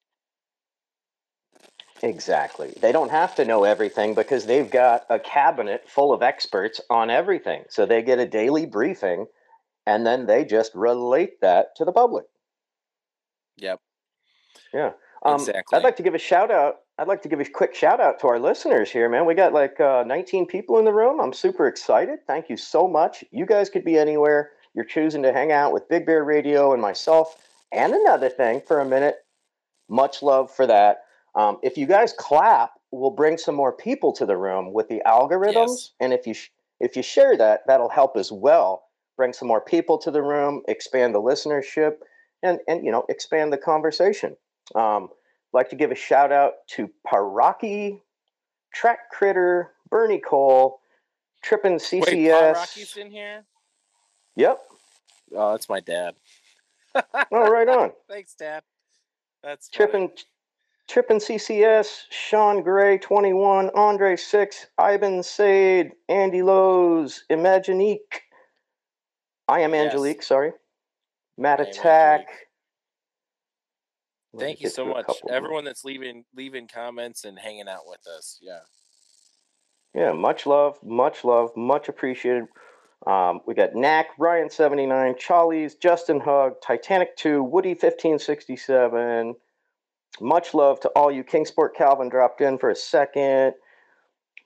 [2.03, 2.73] Exactly.
[2.81, 7.09] They don't have to know everything because they've got a cabinet full of experts on
[7.09, 7.63] everything.
[7.69, 9.27] So they get a daily briefing
[9.85, 12.25] and then they just relate that to the public.
[13.57, 13.79] Yep.
[14.73, 14.91] Yeah.
[15.23, 15.77] Um, Exactly.
[15.77, 18.19] I'd like to give a shout out I'd like to give a quick shout out
[18.21, 19.25] to our listeners here, man.
[19.25, 21.19] We got like uh, 19 people in the room.
[21.19, 22.19] I'm super excited.
[22.25, 23.23] Thank you so much.
[23.31, 24.51] You guys could be anywhere.
[24.73, 27.35] You're choosing to hang out with Big Bear Radio and myself
[27.73, 29.15] and another thing for a minute.
[29.89, 31.03] Much love for that.
[31.35, 35.01] Um, if you guys clap, we'll bring some more people to the room with the
[35.05, 35.67] algorithms.
[35.67, 35.91] Yes.
[35.99, 38.83] And if you sh- if you share that, that'll help as well.
[39.17, 41.95] Bring some more people to the room, expand the listenership,
[42.41, 44.37] and and you know expand the conversation.
[44.73, 45.09] Um,
[45.53, 48.01] like to give a shout out to Paraki,
[48.73, 50.79] Track Critter, Bernie Cole,
[51.43, 52.53] Trippin' Wait, CCS.
[52.55, 53.43] Rocky's in here.
[54.35, 54.59] Yep.
[55.35, 56.15] Oh, that's my dad.
[56.95, 57.91] Oh, right on.
[58.09, 58.63] Thanks, Dad.
[59.43, 59.69] That's.
[59.69, 60.09] Trippin'
[60.87, 68.21] Trippin' CCS, Sean Gray, 21, Andre 6, Ivan Sade, Andy Lowe's, Imaginique.
[69.47, 69.85] I am Yes.
[69.85, 70.51] Angelique, sorry.
[71.37, 72.27] Matt Attack.
[72.27, 72.33] Me
[74.39, 78.39] Thank you so much, everyone that's leaving leaving comments and hanging out with us.
[78.41, 78.59] Yeah.
[79.93, 82.47] Yeah, much love, much love, much appreciated.
[83.07, 89.35] Um, we got Knack, Ryan79, Charlie's, Justin Hug, Titanic 2, Woody 1567.
[90.21, 93.53] Much love to all you Kingsport Calvin dropped in for a second.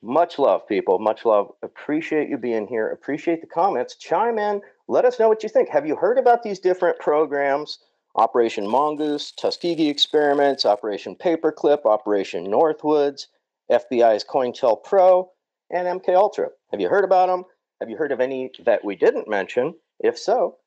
[0.02, 1.00] Much love, people.
[1.00, 1.52] Much love.
[1.62, 2.90] Appreciate you being here.
[2.90, 3.96] Appreciate the comments.
[3.96, 4.62] Chime in.
[4.88, 5.70] Let us know what you think.
[5.70, 7.80] Have you heard about these different programs?
[8.16, 13.28] Operation Mongoose, Tuskegee Experiments, Operation Paperclip, Operation Northwoods,
[13.72, 15.28] FBI's COINTELPRO,
[15.72, 16.50] and MK Ultra.
[16.72, 17.44] Have you heard about them?
[17.80, 19.76] Have you heard of any that we didn't mention?
[20.00, 20.58] If so,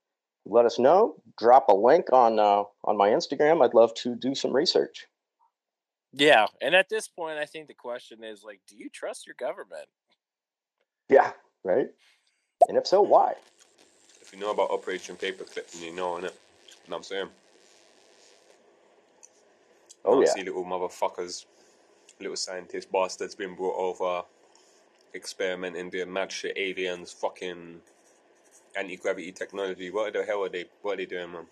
[0.47, 1.17] let us know.
[1.39, 3.65] Drop a link on uh, on my Instagram.
[3.65, 5.07] I'd love to do some research.
[6.13, 9.37] Yeah, and at this point, I think the question is like, do you trust your
[9.39, 9.87] government?
[11.09, 11.33] Yeah,
[11.65, 11.89] right.
[12.69, 13.35] And if so, why?
[14.21, 16.33] If you know about Operation Paperclip, then you know, innit?
[16.85, 17.29] You know what I'm saying?
[20.05, 20.33] Oh Don't yeah.
[20.33, 21.47] See little motherfuckers,
[22.21, 24.23] little scientist bastards being brought over,
[25.15, 27.81] experimenting, doing mad shit, aliens, fucking
[28.77, 29.91] anti gravity technology.
[29.91, 30.65] What the hell are they?
[30.83, 31.47] What are they doing, man?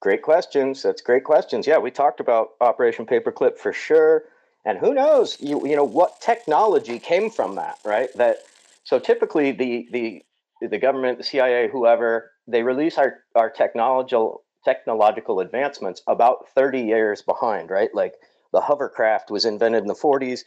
[0.00, 0.82] Great questions.
[0.82, 1.66] That's great questions.
[1.66, 4.24] Yeah, we talked about Operation Paperclip for sure.
[4.64, 8.08] And who knows, you you know what technology came from that, right?
[8.16, 8.38] That
[8.84, 10.24] so typically the the
[10.66, 17.22] the government, the CIA, whoever, they release our our technological technological advancements about 30 years
[17.22, 17.90] behind, right?
[17.94, 18.14] Like
[18.52, 20.42] the hovercraft was invented in the 40s,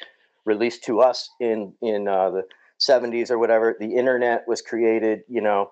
[0.46, 2.44] released to us in in uh, the
[2.80, 3.76] 70s or whatever.
[3.80, 5.72] The internet was created, you know,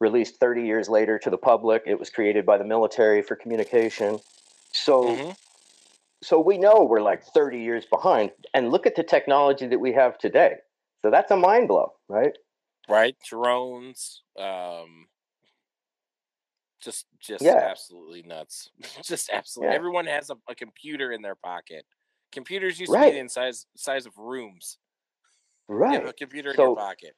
[0.00, 1.82] released 30 years later to the public.
[1.86, 4.18] It was created by the military for communication.
[4.72, 5.30] So, Mm-hmm.
[6.22, 8.32] so we know we're like 30 years behind.
[8.54, 10.56] And look at the technology that we have today.
[11.02, 12.32] So that's a mind blow, right?
[12.88, 13.16] Right?
[13.24, 15.06] Drones, um,
[16.82, 17.68] just just Yeah.
[17.70, 18.70] absolutely nuts.
[19.02, 19.70] just absolutely.
[19.72, 19.76] Yeah.
[19.76, 21.84] Everyone has a, a computer in their pocket.
[22.32, 24.78] Computers used to be in size size of rooms.
[25.68, 25.94] You Right.
[26.00, 27.14] have a computer in So- your pocket.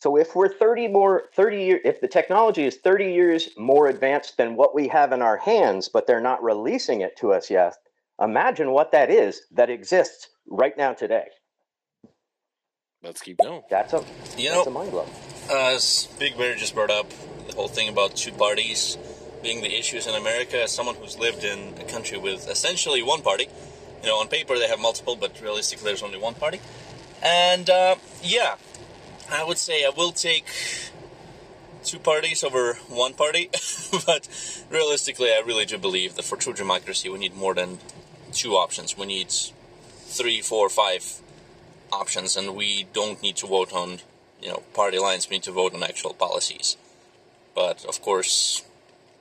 [0.00, 4.36] So if we're 30 more 30 year if the technology is 30 years more advanced
[4.36, 7.76] than what we have in our hands, but they're not releasing it to us yet,
[8.20, 11.26] imagine what that is that exists right now today.
[13.04, 13.62] Let's keep going.
[13.70, 13.98] That's a
[14.36, 15.06] You that's know, a mind blow.
[15.50, 17.06] Uh, As Big Bear just brought up,
[17.48, 18.98] the whole thing about two parties
[19.42, 23.22] being the issues in America, as someone who's lived in a country with essentially one
[23.22, 23.48] party,
[24.02, 26.60] you know, on paper they have multiple, but realistically there's only one party.
[27.22, 28.56] And uh, yeah,
[29.30, 30.46] I would say I will take
[31.84, 33.50] two parties over one party,
[34.06, 34.28] but
[34.70, 37.78] realistically, I really do believe that for true democracy, we need more than
[38.32, 38.96] two options.
[38.96, 41.20] We need three, four, five
[41.92, 43.98] options, and we don't need to vote on,
[44.40, 45.28] you know, party lines.
[45.28, 46.76] We need to vote on actual policies.
[47.54, 48.62] But of course,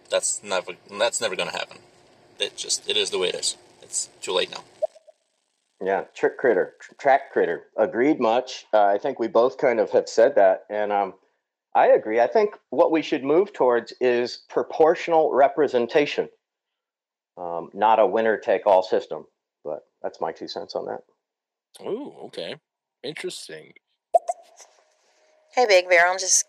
[0.09, 1.79] that's never that's never going to happen.
[2.39, 3.57] It just it is the way it is.
[3.81, 4.63] It's too late now.
[5.83, 7.63] Yeah, trick critter, tr- track critter.
[7.75, 8.65] Agreed much.
[8.71, 11.15] Uh, I think we both kind of have said that, and um,
[11.73, 12.19] I agree.
[12.19, 16.29] I think what we should move towards is proportional representation,
[17.37, 19.25] um, not a winner take all system.
[19.63, 21.01] But that's my two cents on that.
[21.83, 22.57] Ooh, okay.
[23.03, 23.73] Interesting.
[25.55, 26.07] Hey, Big Bear.
[26.07, 26.45] I'm just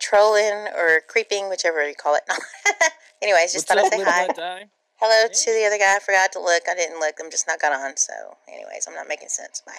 [0.00, 2.22] trolling or creeping, whichever you call it.
[3.22, 4.26] Anyways, just What's thought I'd say hi.
[4.26, 4.64] Red Dye?
[5.00, 5.96] Hello to the other guy.
[5.96, 6.62] I forgot to look.
[6.68, 7.14] I didn't look.
[7.22, 7.96] I'm just not got on.
[7.96, 8.12] So,
[8.48, 9.62] anyways, I'm not making sense.
[9.64, 9.78] Bye.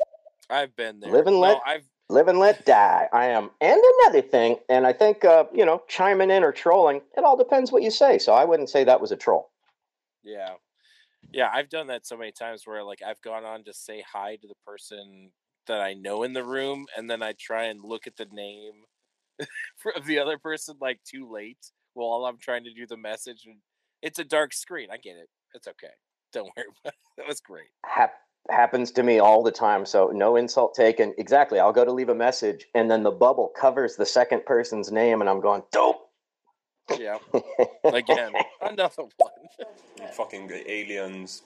[0.50, 1.12] I've been there.
[1.12, 3.08] Live and let No, I've live and let die.
[3.14, 7.02] I am, and another thing, and I think uh, you know, chiming in or trolling.
[7.18, 8.18] It all depends what you say.
[8.18, 9.52] So I wouldn't say that was a troll.
[10.24, 10.54] Yeah.
[11.32, 14.38] Yeah, I've done that so many times where like I've gone on to say hi
[14.38, 15.32] to the person
[15.68, 18.72] that I know in the room and then I try and look at the name
[18.82, 18.99] for-
[19.96, 23.58] of the other person like too late while I'm trying to do the message and
[24.02, 24.90] it's a dark screen.
[24.92, 25.30] I get it.
[25.54, 25.94] It's okay.
[26.32, 27.00] Don't worry about it.
[27.18, 27.68] That was great.
[27.86, 28.14] Hap-
[28.50, 29.86] happens to me all the time.
[29.86, 31.14] So no insult taken.
[31.18, 31.60] Exactly.
[31.60, 35.22] I'll go to leave a message, and then the bubble covers the second person's name,
[35.22, 36.10] and I'm going dope.
[36.98, 37.18] Yeah.
[37.84, 39.32] Again, another one.
[40.02, 41.44] And fucking the aliens.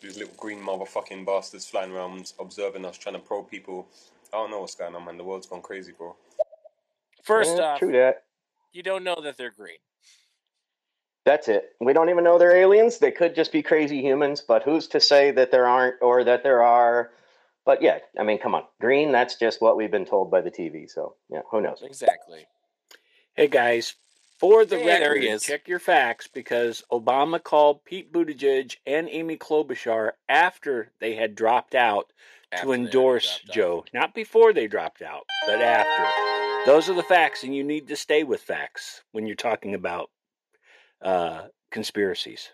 [0.00, 3.86] These little green motherfucking bastards flying around observing us, trying to probe people.
[4.32, 5.16] I don't know what's going on, man.
[5.18, 6.16] The world's gone crazy, bro.
[7.22, 8.24] First Yeah, off, true that.
[8.72, 9.78] you don't know that they're green.
[11.24, 11.70] That's it.
[11.80, 12.98] We don't even know they're aliens.
[12.98, 16.42] They could just be crazy humans, but who's to say that there aren't or that
[16.42, 17.10] there are?
[17.66, 18.64] But yeah, I mean, come on.
[18.80, 20.90] Green, that's just what we've been told by the TV.
[20.90, 21.82] So yeah, who knows?
[21.84, 22.46] Exactly.
[23.34, 23.94] Hey guys,
[24.38, 29.08] for the Hey, there record, he check your facts because Obama called Pete Buttigieg and
[29.10, 32.12] Amy Klobuchar after they had dropped out
[32.52, 33.54] After to endorse dropped out.
[33.54, 33.84] Joe.
[33.94, 36.66] Not before they dropped out, but after.
[36.66, 40.10] Those are the facts, and you need to stay with facts when you're talking about
[41.00, 42.50] uh, conspiracies.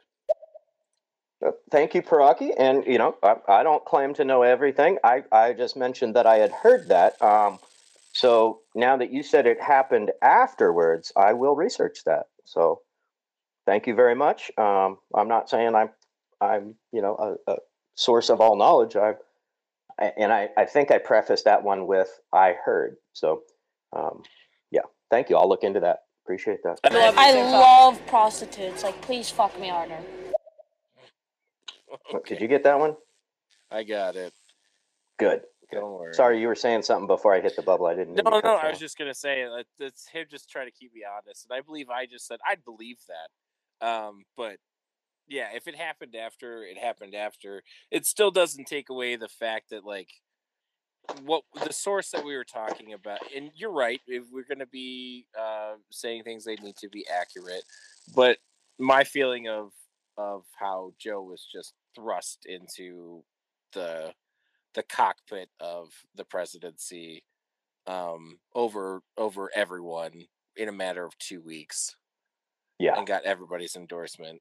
[1.45, 2.53] Uh, Thank you, Paraki.
[2.57, 4.99] And you know, I, I don't claim to know everything.
[5.03, 7.21] I, I just mentioned that I had heard that.
[7.21, 7.59] Um,
[8.13, 12.27] so now that you said it happened afterwards, I will research that.
[12.45, 12.81] So
[13.67, 14.51] thank you very much.
[14.57, 15.91] Um, I'm not saying I'm
[16.41, 17.57] I'm you know a, a
[17.95, 18.97] source of all knowledge.
[18.97, 19.15] I
[19.99, 22.97] and I, I think I prefaced that one with I heard.
[23.13, 23.43] So
[23.93, 24.23] um,
[24.71, 25.37] yeah, thank you.
[25.37, 26.01] I'll look into that.
[26.25, 26.79] Appreciate that.
[26.85, 28.83] I love prostitutes.
[28.83, 29.99] Like, please fuck me harder.
[32.27, 32.97] Did you get that one?
[33.71, 34.33] I got it.
[35.19, 35.43] Good.
[35.73, 36.15] Don't worry.
[36.15, 37.87] Sorry, you were saying something before I hit the bubble.
[37.87, 38.15] I didn't.
[38.15, 40.95] mean No, no, I was just gonna say that it's him just trying to keep
[40.95, 43.87] me honest, and I believe I just said I'd believe that.
[43.87, 44.59] Um, but
[45.29, 47.63] yeah, if it happened after, it happened after.
[47.91, 50.11] It still doesn't take away the fact that like
[51.23, 54.01] what the source that we were talking about, and you're right.
[54.07, 57.65] If we're gonna be uh, saying things, they need to be accurate.
[58.15, 58.39] But
[58.79, 59.73] my feeling of
[60.17, 63.23] of how Joe was just thrust into
[63.73, 64.13] the
[64.75, 67.25] the cockpit of the presidency
[67.87, 71.97] um, over over everyone in a matter of two weeks.
[72.79, 74.41] Yeah, and got everybody's endorsement.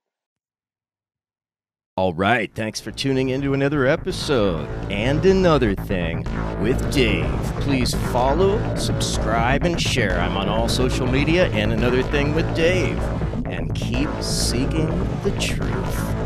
[1.97, 6.25] All right, thanks for tuning into another episode and another thing
[6.59, 7.31] with Dave.
[7.61, 10.19] Please follow, subscribe, and share.
[10.19, 12.99] I'm on all social media and another thing with Dave.
[13.45, 14.89] And keep seeking
[15.23, 16.24] the truth.